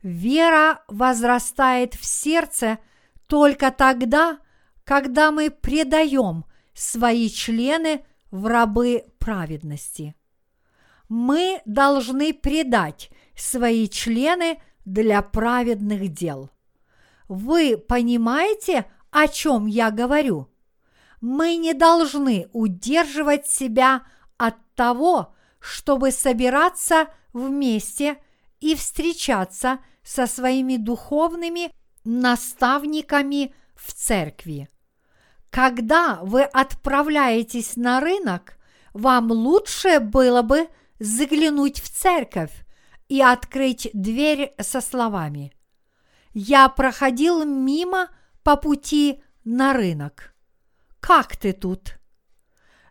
[0.03, 2.79] Вера возрастает в сердце
[3.27, 4.39] только тогда,
[4.83, 10.15] когда мы предаем свои члены в рабы праведности.
[11.07, 16.51] Мы должны предать свои члены для праведных дел.
[17.27, 20.49] Вы понимаете, о чем я говорю?
[21.21, 24.03] Мы не должны удерживать себя
[24.37, 28.17] от того, чтобы собираться вместе
[28.59, 31.71] и встречаться со своими духовными
[32.03, 34.69] наставниками в церкви.
[35.49, 38.57] Когда вы отправляетесь на рынок,
[38.93, 40.67] вам лучше было бы
[40.99, 42.51] заглянуть в церковь
[43.07, 45.55] и открыть дверь со словами
[46.35, 48.09] «Я проходил мимо
[48.43, 50.35] по пути на рынок.
[50.99, 51.97] Как ты тут?»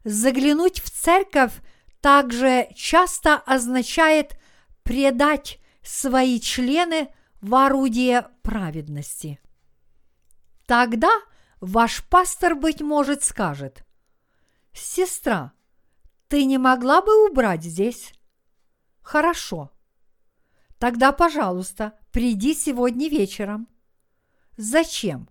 [0.03, 1.53] Заглянуть в церковь
[2.01, 4.37] также часто означает
[4.83, 9.39] предать свои члены в орудие праведности.
[10.67, 11.11] Тогда–
[11.65, 13.85] ваш пастор, быть может, скажет,
[14.73, 15.53] «Сестра,
[16.29, 18.13] ты не могла бы убрать здесь?»
[19.01, 19.71] «Хорошо.
[20.85, 23.69] Тогда, пожалуйста, приди сегодня вечером».
[24.59, 25.31] «Зачем?»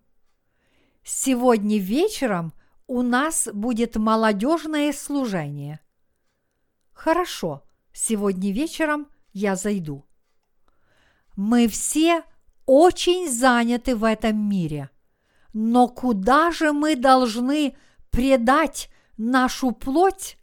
[1.03, 2.53] «Сегодня вечером
[2.87, 5.79] у нас будет молодежное служение».
[6.91, 7.61] «Хорошо,
[7.93, 10.03] сегодня вечером я зайду».
[11.35, 12.23] Мы все
[12.65, 14.89] очень заняты в этом мире.
[15.53, 17.77] Но куда же мы должны
[18.09, 20.35] предать нашу плоть?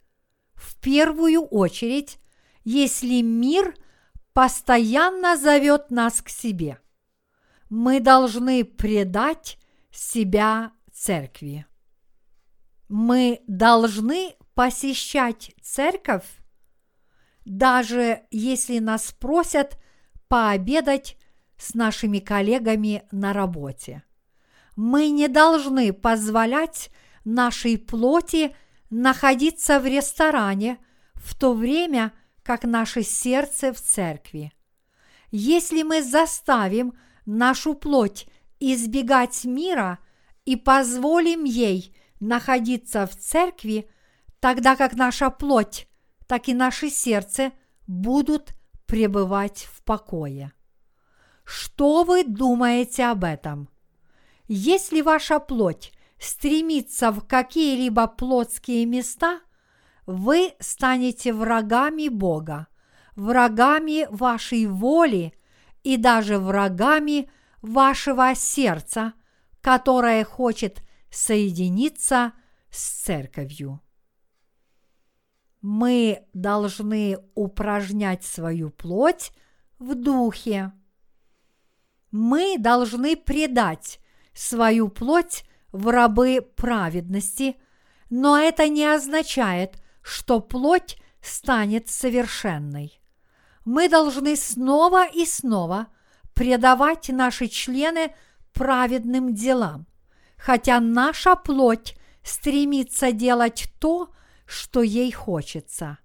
[0.53, 2.17] В первую очередь,
[2.63, 3.75] если мир
[4.33, 6.79] постоянно зовет нас к себе.
[7.69, 9.57] Мы должны предать
[9.91, 11.65] себя церкви.
[12.89, 16.25] Мы должны посещать церковь,
[17.45, 19.77] даже если нас просят
[20.27, 21.17] пообедать
[21.57, 24.03] с нашими коллегами на работе.
[24.75, 26.89] Мы не должны позволять
[27.23, 28.55] нашей плоти
[28.89, 30.77] находиться в ресторане
[31.13, 32.13] в то время,
[32.43, 34.51] как наше сердце в церкви.
[35.31, 36.93] Если мы заставим
[37.25, 38.27] нашу плоть
[38.59, 39.99] избегать мира
[40.45, 43.89] и позволим ей находиться в церкви,
[44.39, 45.87] тогда как наша плоть,
[46.27, 47.51] так и наше сердце
[47.87, 48.53] будут
[48.85, 50.53] пребывать в покое.
[51.43, 53.69] что вы думаете об этом.
[54.47, 59.41] Если ваша плоть стремится в какие-либо плотские места,
[60.05, 62.67] вы станете врагами Бога,
[63.15, 65.33] врагами вашей воли
[65.83, 67.29] и даже врагами
[67.61, 69.13] вашего сердца,
[69.61, 72.33] которое хочет соединиться
[72.69, 73.81] с церковью.
[75.61, 79.31] Мы должны упражнять свою плоть
[79.77, 80.71] в духе.
[82.09, 83.99] Мы должны предать
[84.33, 87.57] свою плоть в рабы праведности,
[88.09, 93.01] но это не означает, что плоть станет совершенной.
[93.65, 95.87] Мы должны снова и снова
[96.33, 98.13] предавать наши члены
[98.53, 99.85] праведным делам,
[100.37, 104.09] хотя наша плоть стремится делать то,
[104.45, 105.99] что ей хочется.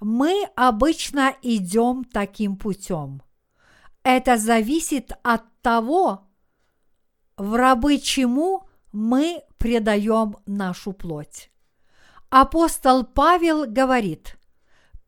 [0.00, 3.22] Мы обычно идем таким путем.
[4.02, 6.28] Это зависит от того,
[7.36, 11.50] в рабы чему мы предаем нашу плоть.
[12.30, 14.36] Апостол Павел говорит,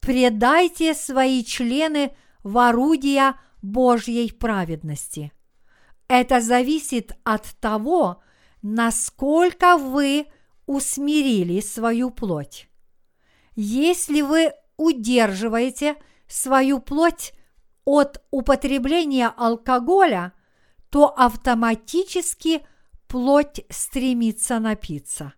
[0.00, 5.30] предайте свои члены в орудия Божьей праведности.
[6.08, 8.22] Это зависит от того,
[8.62, 10.26] насколько вы
[10.64, 12.68] усмирили свою плоть.
[13.54, 15.96] Если вы удерживаете
[16.26, 17.34] свою плоть
[17.84, 20.32] от употребления алкоголя,
[20.88, 22.66] то автоматически
[23.08, 25.34] плоть стремится напиться.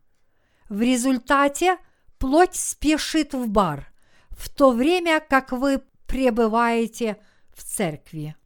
[0.72, 1.76] В результате
[2.16, 3.92] плоть спешит в бар,
[4.30, 7.18] в то время как вы пребываете
[7.54, 8.36] в церкви.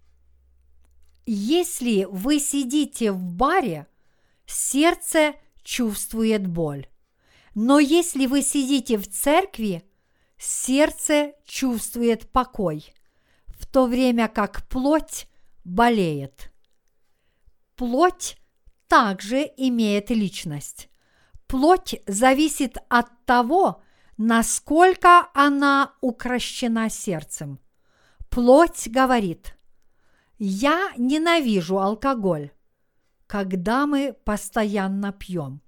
[1.24, 3.86] Если вы сидите в баре,
[4.44, 6.88] сердце чувствует боль.
[7.54, 9.84] Но если вы сидите в церкви,
[10.36, 12.92] сердце чувствует покой,
[13.46, 15.28] в то время как плоть
[15.62, 16.50] болеет.
[17.76, 18.36] Плоть
[18.88, 20.88] также имеет личность.
[21.46, 23.82] Плоть зависит от того,
[24.16, 27.60] насколько она укращена сердцем.
[28.30, 29.56] Плоть говорит,
[30.38, 32.50] я ненавижу алкоголь,
[33.26, 35.62] когда мы постоянно пьем.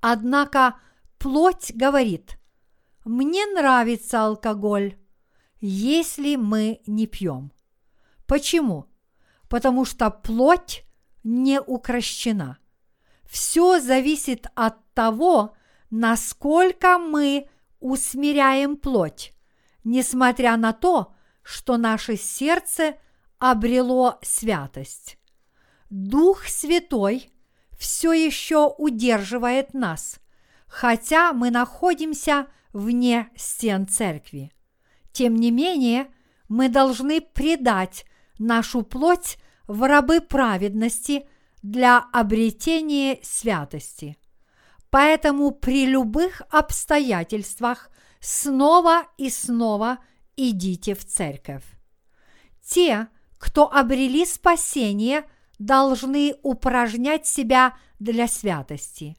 [0.00, 0.76] Однако
[1.18, 2.38] плоть говорит,
[3.04, 4.98] мне нравится алкоголь,
[5.60, 7.52] если мы не пьем.
[8.26, 8.86] Почему?
[9.48, 10.84] Потому что плоть
[11.22, 12.58] не укращена.
[13.26, 15.56] Все зависит от того,
[15.90, 17.48] насколько мы
[17.80, 19.32] усмиряем плоть,
[19.82, 22.96] несмотря на то, что наше сердце
[23.38, 25.18] обрело святость.
[25.90, 27.30] Дух Святой
[27.78, 30.18] все еще удерживает нас,
[30.66, 34.50] хотя мы находимся вне стен церкви.
[35.12, 36.08] Тем не менее,
[36.48, 38.04] мы должны предать
[38.38, 41.28] нашу плоть в рабы праведности
[41.64, 44.18] для обретения святости.
[44.90, 47.90] Поэтому при любых обстоятельствах
[48.20, 49.98] снова и снова
[50.36, 51.64] идите в церковь.
[52.62, 53.08] Те,
[53.38, 55.24] кто обрели спасение,
[55.58, 59.16] должны упражнять себя для святости.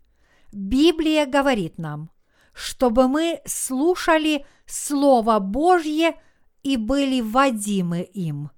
[0.51, 2.11] Библия говорит нам,
[2.53, 6.15] чтобы мы слушали Слово Божье
[6.61, 8.51] и были водимы им.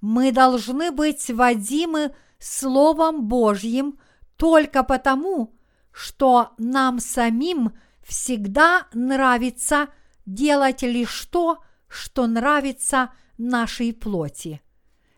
[0.00, 2.12] Мы должны быть водимы
[2.46, 3.98] Словом Божьим
[4.36, 5.56] только потому,
[5.92, 7.72] что нам самим
[8.02, 9.88] всегда нравится
[10.26, 14.60] делать лишь то, что нравится нашей плоти.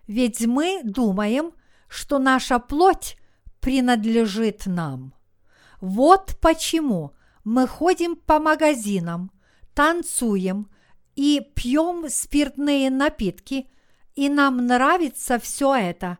[0.06, 1.50] Ведь мы думаем,
[1.88, 3.18] что наша плоть
[3.58, 5.12] принадлежит нам.
[5.80, 7.10] Вот почему
[7.42, 9.32] мы ходим по магазинам,
[9.74, 10.70] танцуем
[11.16, 13.68] и пьем спиртные напитки,
[14.14, 16.18] и нам нравится все это,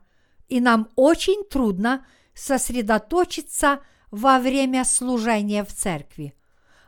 [0.48, 3.80] и нам очень трудно сосредоточиться
[4.10, 6.34] во время служения в церкви.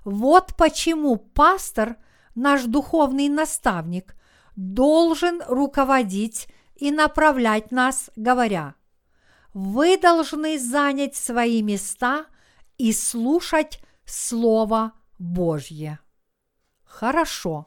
[0.05, 1.97] Вот почему пастор,
[2.35, 4.15] наш духовный наставник,
[4.57, 8.75] должен руководить и направлять нас, говоря,
[9.55, 12.27] вы должны занять свои места
[12.77, 15.99] и слушать Слово Божье.
[16.85, 17.67] Хорошо.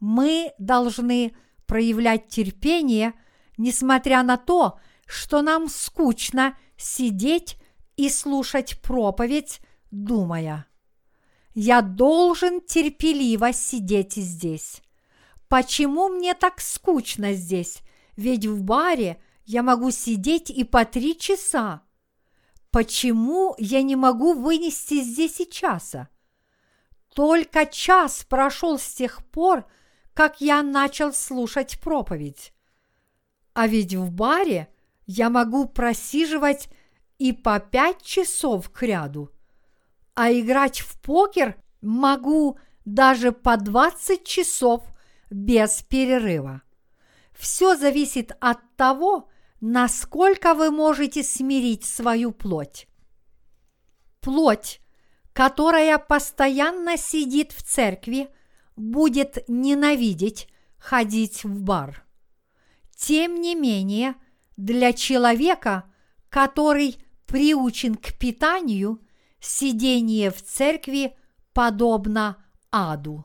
[0.00, 1.36] Мы должны
[1.66, 3.14] проявлять терпение,
[3.56, 7.56] несмотря на то, что нам скучно сидеть
[7.96, 10.66] и слушать проповедь, думая,
[11.54, 14.82] я должен терпеливо сидеть здесь.
[15.48, 17.80] Почему мне так скучно здесь?
[18.16, 21.82] Ведь в баре я могу сидеть и по три часа.
[22.70, 26.08] Почему я не могу вынести здесь и часа?
[27.14, 29.64] Только час прошел с тех пор,
[30.12, 32.53] как я начал слушать проповедь.
[33.54, 34.68] А ведь в баре
[35.06, 36.68] я могу просиживать
[37.18, 39.30] и по пять часов к ряду,
[40.14, 44.82] а играть в покер могу даже по 20 часов
[45.30, 46.62] без перерыва.
[47.32, 49.28] Все зависит от того,
[49.60, 52.86] насколько вы можете смирить свою плоть.
[54.20, 54.80] Плоть,
[55.32, 58.28] которая постоянно сидит в церкви,
[58.76, 60.48] будет ненавидеть
[60.78, 62.03] ходить в бар.
[62.96, 64.14] Тем не менее,
[64.56, 65.84] для человека,
[66.28, 69.00] который приучен к питанию,
[69.40, 71.16] сидение в церкви
[71.52, 72.36] подобно
[72.70, 73.24] аду.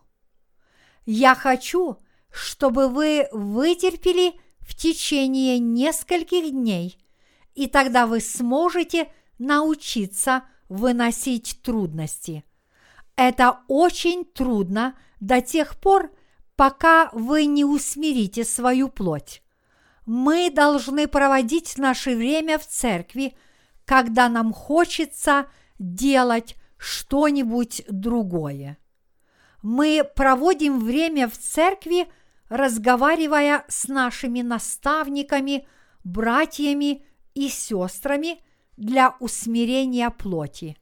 [1.05, 1.97] Я хочу,
[2.31, 6.97] чтобы вы вытерпели в течение нескольких дней,
[7.55, 12.43] и тогда вы сможете научиться выносить трудности.
[13.15, 16.11] Это очень трудно до тех пор,
[16.55, 19.41] пока вы не усмирите свою плоть.
[20.11, 23.35] Мы должны проводить наше время в церкви,
[23.85, 25.45] когда нам хочется
[25.77, 28.79] делать что-нибудь другое.
[29.61, 32.07] Мы проводим время в церкви,
[32.47, 35.67] разговаривая с нашими наставниками,
[36.03, 37.05] братьями
[37.35, 38.41] и сестрами
[38.77, 40.75] для усмирения плоти.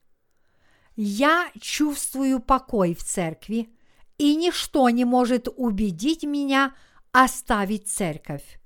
[0.95, 3.75] Я чувствую покой в церкви,
[4.17, 6.73] и ничто не может убедить меня
[7.11, 8.57] оставить церковь.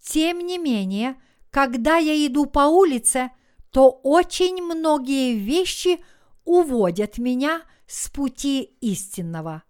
[0.00, 1.20] Тем не менее,
[1.50, 3.30] когда я иду по улице,
[3.70, 6.02] то очень многие вещи
[6.44, 9.62] уводят меня с пути истинного.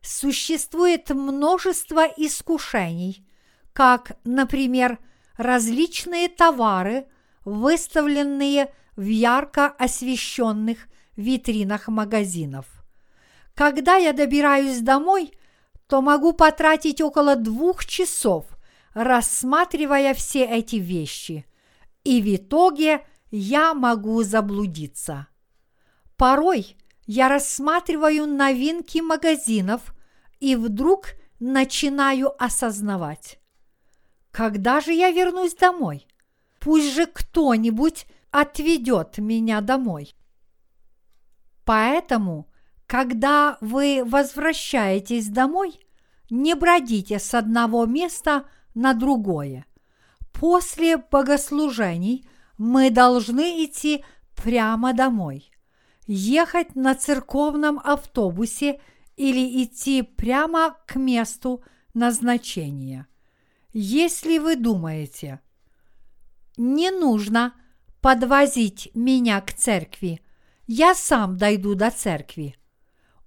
[0.00, 3.26] Существует множество искушений,
[3.72, 4.98] как, например,
[5.36, 7.06] различные товары,
[7.44, 12.66] выставленные в ярко освещенных витринах магазинов.
[13.54, 15.32] Когда я добираюсь домой,
[15.86, 18.46] то могу потратить около двух часов,
[18.94, 21.46] рассматривая все эти вещи,
[22.04, 25.28] и в итоге я могу заблудиться.
[26.16, 26.76] Порой
[27.06, 29.94] я рассматриваю новинки магазинов
[30.40, 33.38] и вдруг начинаю осознавать.
[34.30, 36.06] Когда же я вернусь домой?
[36.60, 40.14] Пусть же кто-нибудь отведет меня домой.
[41.64, 42.48] Поэтому,
[42.86, 45.78] когда вы возвращаетесь домой,
[46.30, 49.66] не бродите с одного места на другое.
[50.32, 52.26] После богослужений
[52.58, 54.04] мы должны идти
[54.34, 55.52] прямо домой
[56.06, 58.80] ехать на церковном автобусе
[59.16, 61.62] или идти прямо к месту
[61.94, 63.06] назначения.
[63.72, 65.40] Если вы думаете,
[66.56, 67.54] не нужно
[68.00, 70.20] подвозить меня к церкви,
[70.66, 72.56] я сам дойду до церкви.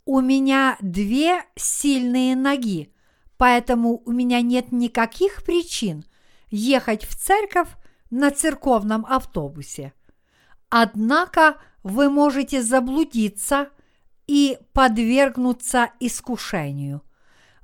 [0.06, 2.94] У меня две сильные ноги,
[3.38, 6.06] поэтому у меня нет никаких причин
[6.50, 7.70] ехать в церковь
[8.10, 9.94] на церковном автобусе.
[10.70, 13.70] Однако вы можете заблудиться
[14.28, 17.02] и подвергнуться искушению.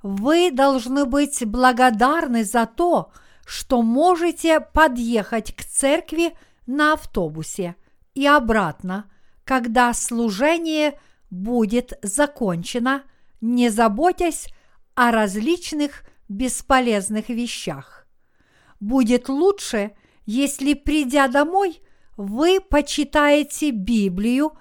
[0.02, 3.12] Вы должны быть благодарны за то,
[3.46, 7.76] что можете подъехать к церкви на автобусе
[8.14, 9.10] и обратно,
[9.44, 10.98] когда служение
[11.30, 13.02] будет закончено,
[13.40, 14.48] не заботясь
[14.94, 18.06] о различных бесполезных вещах.
[18.80, 19.92] Будет лучше,
[20.24, 21.80] если, придя домой,
[22.16, 24.52] вы почитаете Библию,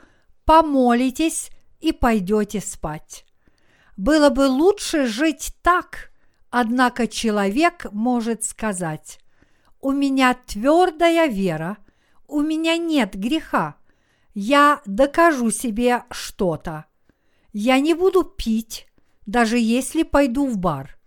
[0.45, 3.25] помолитесь и пойдете спать.
[3.97, 6.11] Было бы лучше жить так,
[6.49, 9.19] однако человек может сказать,
[9.79, 11.77] у меня твердая вера,
[12.27, 13.75] у меня нет греха,
[14.34, 16.86] я докажу себе что-то.
[17.53, 18.88] Я не буду пить,
[19.32, 20.97] даже если пойду в бар.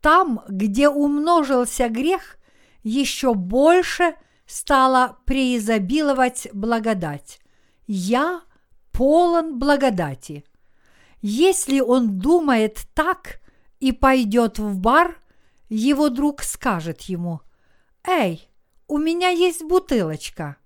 [0.00, 2.38] Там, где умножился грех,
[2.82, 4.14] еще больше–
[4.48, 7.38] стала преизобиловать благодать.
[7.86, 8.42] Я
[8.90, 10.44] полон благодати.
[11.20, 13.40] Если он думает так
[13.78, 15.20] и пойдет в бар,
[15.68, 17.42] его друг скажет ему,
[18.04, 18.48] «Эй,
[18.88, 20.56] у меня есть бутылочка».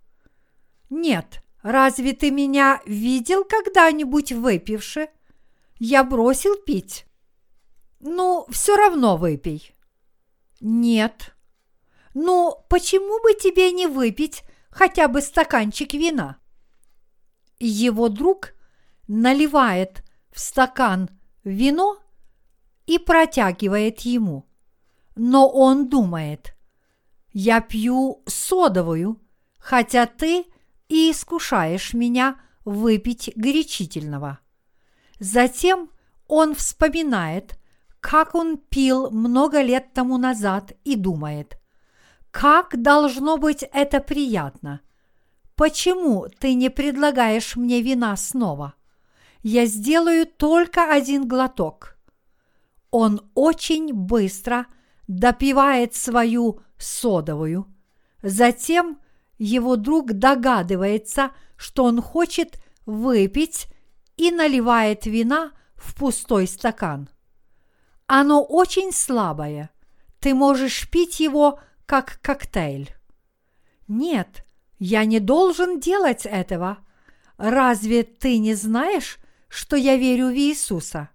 [0.89, 5.09] «Нет, разве ты меня видел когда-нибудь выпивши?
[5.85, 7.07] Я бросил пить».
[7.99, 9.75] «Ну, все равно выпей».
[10.61, 11.35] «Нет,
[12.15, 16.39] ну, почему бы тебе не выпить хотя бы стаканчик вина?
[17.59, 18.55] Его друг
[19.09, 21.11] наливает в стакан
[21.43, 21.99] вино
[22.87, 24.47] и протягивает ему.
[25.17, 26.55] Но он думает,
[27.33, 29.21] я пью содовую,
[29.59, 30.45] хотя ты
[30.89, 34.39] и искушаешь меня выпить горячительного.
[35.23, 35.89] Затем
[36.27, 37.57] он вспоминает,
[38.01, 41.61] как он пил много лет тому назад и думает,
[42.33, 44.81] Как должно быть это приятно?
[45.55, 48.75] Почему ты не предлагаешь мне вина снова?
[49.45, 51.97] Я сделаю только один глоток.
[52.91, 54.67] Он очень быстро
[55.07, 57.73] допивает свою содовую.
[58.25, 58.99] Затем
[59.39, 63.69] его друг догадывается, что он хочет выпить
[64.23, 67.09] и наливает вина в пустой стакан.
[68.07, 69.71] Оно очень слабое.
[70.21, 72.95] Ты можешь пить его как коктейль.
[73.89, 74.47] Нет,
[74.79, 76.79] я не должен делать этого.
[77.37, 79.19] Разве ты не знаешь,
[79.49, 81.09] что я верю в Иисуса?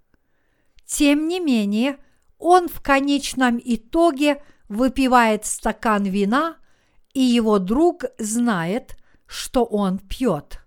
[0.85, 1.99] Тем не менее,
[2.37, 6.57] он в конечном итоге выпивает стакан вина,
[7.13, 8.97] и его друг знает,
[9.27, 10.59] что он пьет.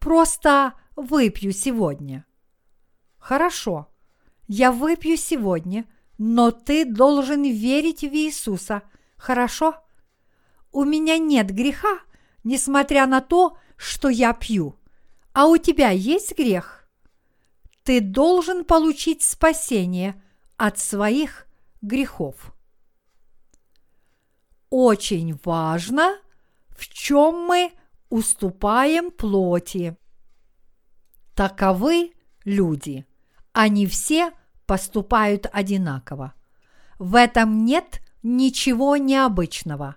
[0.00, 2.24] Просто выпью сегодня.
[3.18, 3.88] Хорошо,
[4.48, 5.84] я выпью сегодня,
[6.18, 8.82] но ты должен верить в Иисуса,
[9.16, 9.76] хорошо?
[10.72, 12.00] У меня нет греха,
[12.44, 14.78] несмотря на то, что я пью.
[15.32, 16.88] А у тебя есть грех?
[17.82, 20.22] Ты должен получить спасение
[20.56, 21.46] от своих
[21.82, 22.54] грехов.
[24.70, 26.18] Очень важно,
[26.70, 27.72] в чем мы
[28.08, 29.96] уступаем плоти.
[31.36, 32.12] Таковы
[32.46, 33.04] люди.
[33.52, 34.32] Они все
[34.64, 36.32] поступают одинаково.
[36.98, 39.96] В этом нет ничего необычного.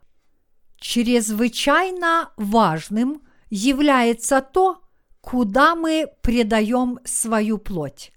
[0.77, 4.81] Чрезвычайно важным является то,
[5.21, 8.11] куда мы предаем свою плоть.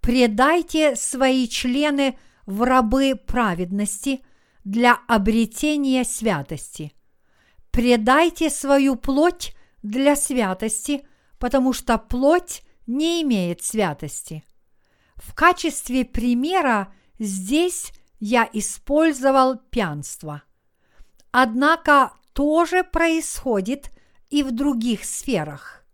[0.00, 4.20] Предайте свои члены в рабы праведности
[4.62, 6.92] для обретения святости.
[7.72, 11.04] Предайте свою плоть для святости,
[11.44, 14.44] потому что плоть не имеет святости.
[15.16, 20.42] В качестве примера здесь я использовал пьянство.
[21.32, 23.90] Однако тоже происходит
[24.30, 25.84] и в других сферах.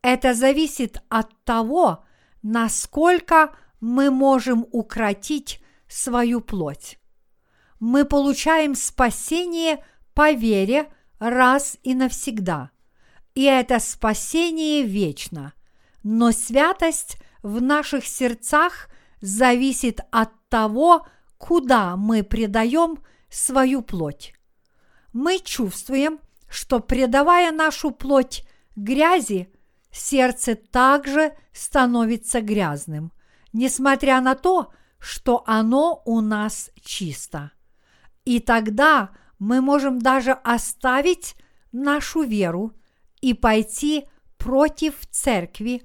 [0.00, 2.06] Это зависит от того,
[2.40, 6.98] насколько мы можем укротить свою плоть.
[7.78, 9.84] Мы получаем спасение
[10.14, 12.70] по вере раз и навсегда,
[13.38, 15.52] и это спасение вечно,
[16.02, 18.88] но святость в наших сердцах
[19.20, 22.98] зависит от того, куда мы предаем
[23.30, 24.34] свою плоть.
[25.12, 26.18] Мы чувствуем,
[26.50, 29.54] что предавая нашу плоть грязи,
[29.92, 33.12] сердце также становится грязным,
[33.52, 37.52] несмотря на то, что оно у нас чисто.
[38.24, 41.36] И тогда мы можем даже оставить
[41.70, 42.72] нашу веру
[43.20, 44.06] и пойти
[44.36, 45.82] против церкви,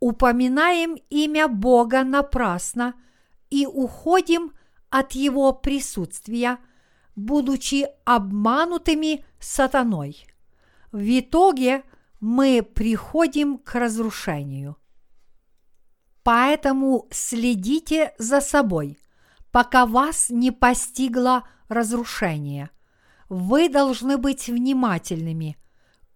[0.00, 2.94] упоминаем имя Бога напрасно
[3.50, 4.52] и уходим
[4.90, 6.58] от Его присутствия,
[7.14, 10.26] будучи обманутыми сатаной.
[10.92, 11.82] В итоге
[12.20, 14.76] мы приходим к разрушению.
[16.22, 18.98] Поэтому следите за собой,
[19.52, 22.70] пока вас не постигло разрушение.
[23.28, 25.56] Вы должны быть внимательными.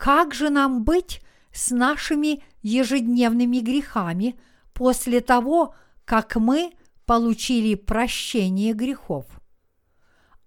[0.00, 1.20] Как же нам быть
[1.52, 4.40] с нашими ежедневными грехами
[4.72, 5.74] после того,
[6.06, 6.72] как мы
[7.04, 9.26] получили прощение грехов.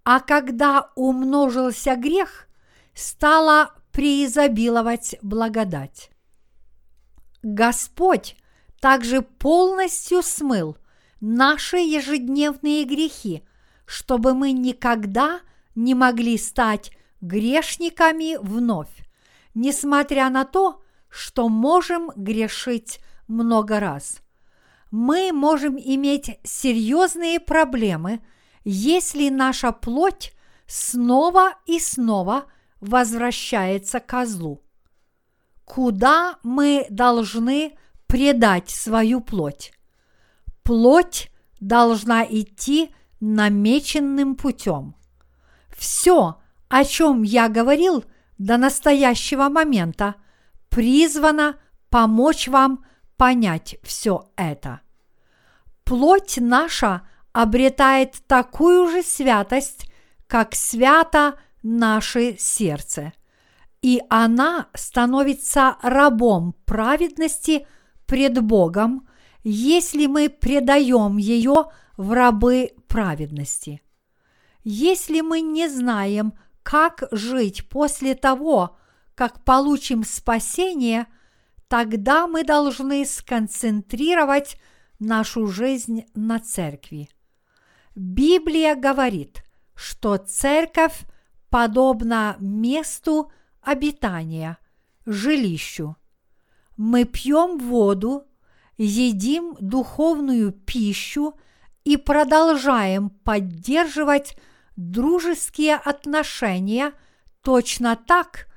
[0.03, 2.47] А когда умножился грех,
[2.95, 6.09] стала преизобиловать благодать.
[7.43, 8.35] Господь
[8.81, 10.77] также полностью смыл
[11.21, 13.43] наши ежедневные грехи,
[13.85, 15.41] чтобы мы никогда
[15.75, 16.89] не могли стать
[17.21, 19.02] грешниками вновь,
[19.53, 24.17] несмотря на то, что можем грешить много раз.
[24.91, 28.21] Мы можем иметь серьезные проблемы,
[28.63, 30.33] если наша плоть
[30.67, 32.45] снова и снова
[32.79, 34.63] возвращается к козлу.
[35.65, 37.77] Куда мы должны
[38.07, 39.73] предать свою плоть?
[40.63, 44.95] Плоть должна идти намеченным путем.
[45.75, 48.03] Все, о чем я говорил
[48.37, 50.15] до настоящего момента,
[50.69, 51.57] призвана
[51.89, 52.85] помочь вам
[53.17, 54.81] понять все это.
[55.83, 59.91] Плоть наша обретает такую же святость,
[60.27, 63.13] как свято наше сердце,
[63.81, 67.67] и она становится рабом праведности
[68.05, 69.07] пред Богом,
[69.43, 71.65] если мы предаем ее
[71.97, 73.81] в рабы праведности.
[74.63, 78.77] Если мы не знаем, как жить после того,
[79.15, 81.07] как получим спасение,
[81.67, 84.57] тогда мы должны сконцентрировать
[84.99, 87.09] нашу жизнь на церкви.
[87.95, 89.43] Библия говорит,
[89.75, 91.03] что церковь
[91.49, 94.57] подобна месту обитания,
[95.05, 95.95] жилищу.
[96.77, 98.23] Мы пьем воду,
[98.77, 101.35] едим духовную пищу
[101.83, 104.35] и продолжаем поддерживать
[104.75, 106.93] дружеские отношения
[107.41, 108.47] точно так,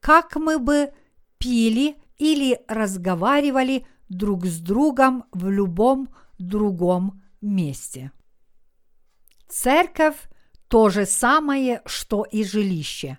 [0.00, 0.92] как мы бы
[1.38, 6.08] пили или разговаривали друг с другом в любом
[6.38, 8.12] другом месте.
[9.48, 10.16] Церковь–
[10.68, 13.18] то же самое, что и жилище.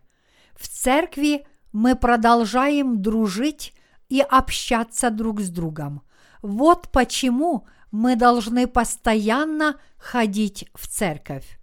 [0.55, 3.73] В церкви мы продолжаем дружить
[4.09, 6.01] и общаться друг с другом.
[6.41, 11.59] Вот почему мы должны постоянно ходить в церковь.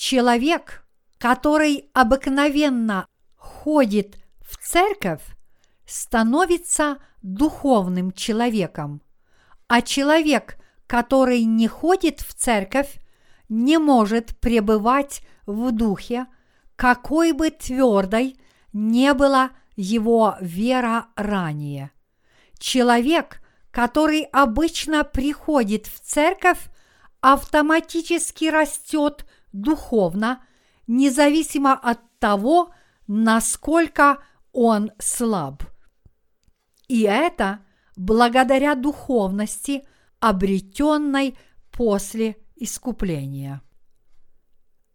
[0.00, 0.82] Человек,
[1.18, 5.20] который обыкновенно ходит в церковь,
[5.84, 9.02] становится духовным человеком,
[9.68, 12.96] а человек, который не ходит в церковь,
[13.50, 16.28] не может пребывать в духе,
[16.76, 18.40] какой бы твердой
[18.72, 21.90] не была его вера ранее.
[22.58, 26.70] Человек, который обычно приходит в церковь,
[27.20, 30.42] автоматически растет духовно,
[30.86, 32.72] независимо от того,
[33.06, 34.18] насколько
[34.52, 35.62] он слаб.
[36.88, 37.60] И это
[37.96, 39.84] благодаря духовности,
[40.18, 41.38] обретенной
[41.70, 43.62] после искупления.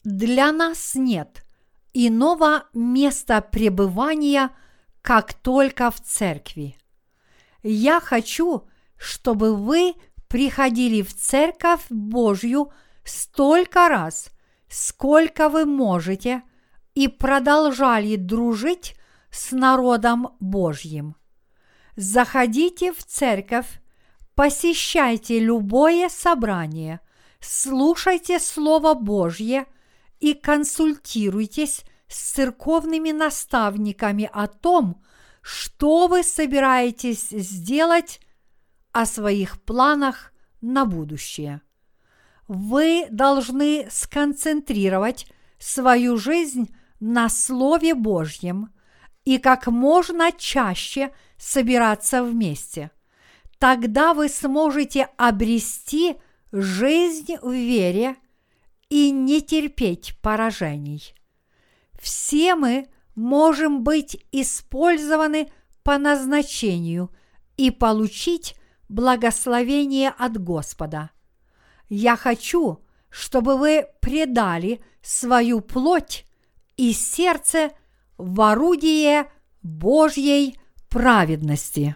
[0.03, 1.45] Для нас нет
[1.93, 4.51] иного места пребывания,
[5.01, 6.77] как только в церкви.
[7.63, 9.95] Я хочу, чтобы вы
[10.27, 12.71] приходили в церковь Божью
[13.03, 14.29] столько раз,
[14.69, 16.43] сколько вы можете,
[16.93, 18.95] и продолжали дружить
[19.29, 21.15] с народом Божьим.
[21.95, 23.81] Заходите в церковь,
[24.33, 27.01] посещайте любое собрание,
[27.39, 29.65] слушайте Слово Божье
[30.19, 35.03] и консультируйтесь с церковными наставниками о том,
[35.41, 38.19] что вы собираетесь сделать
[38.91, 41.61] о своих планах на будущее.
[42.47, 45.27] Вы должны сконцентрировать
[45.57, 48.69] свою жизнь на Слове Божьем
[49.23, 52.91] и как можно чаще собираться вместе.
[53.57, 56.15] Тогда вы сможете обрести
[56.51, 58.15] жизнь в вере
[58.89, 61.15] и не терпеть поражений.
[61.99, 65.49] Все мы можем быть использованы
[65.83, 67.09] по назначению
[67.57, 68.55] и получить
[68.89, 71.09] благословение от Господа.
[71.89, 72.79] Я хочу,
[73.09, 76.25] чтобы вы предали свою плоть
[76.77, 77.71] и сердце
[78.17, 79.31] в орудие
[79.61, 80.57] Божьей
[80.89, 81.95] праведности.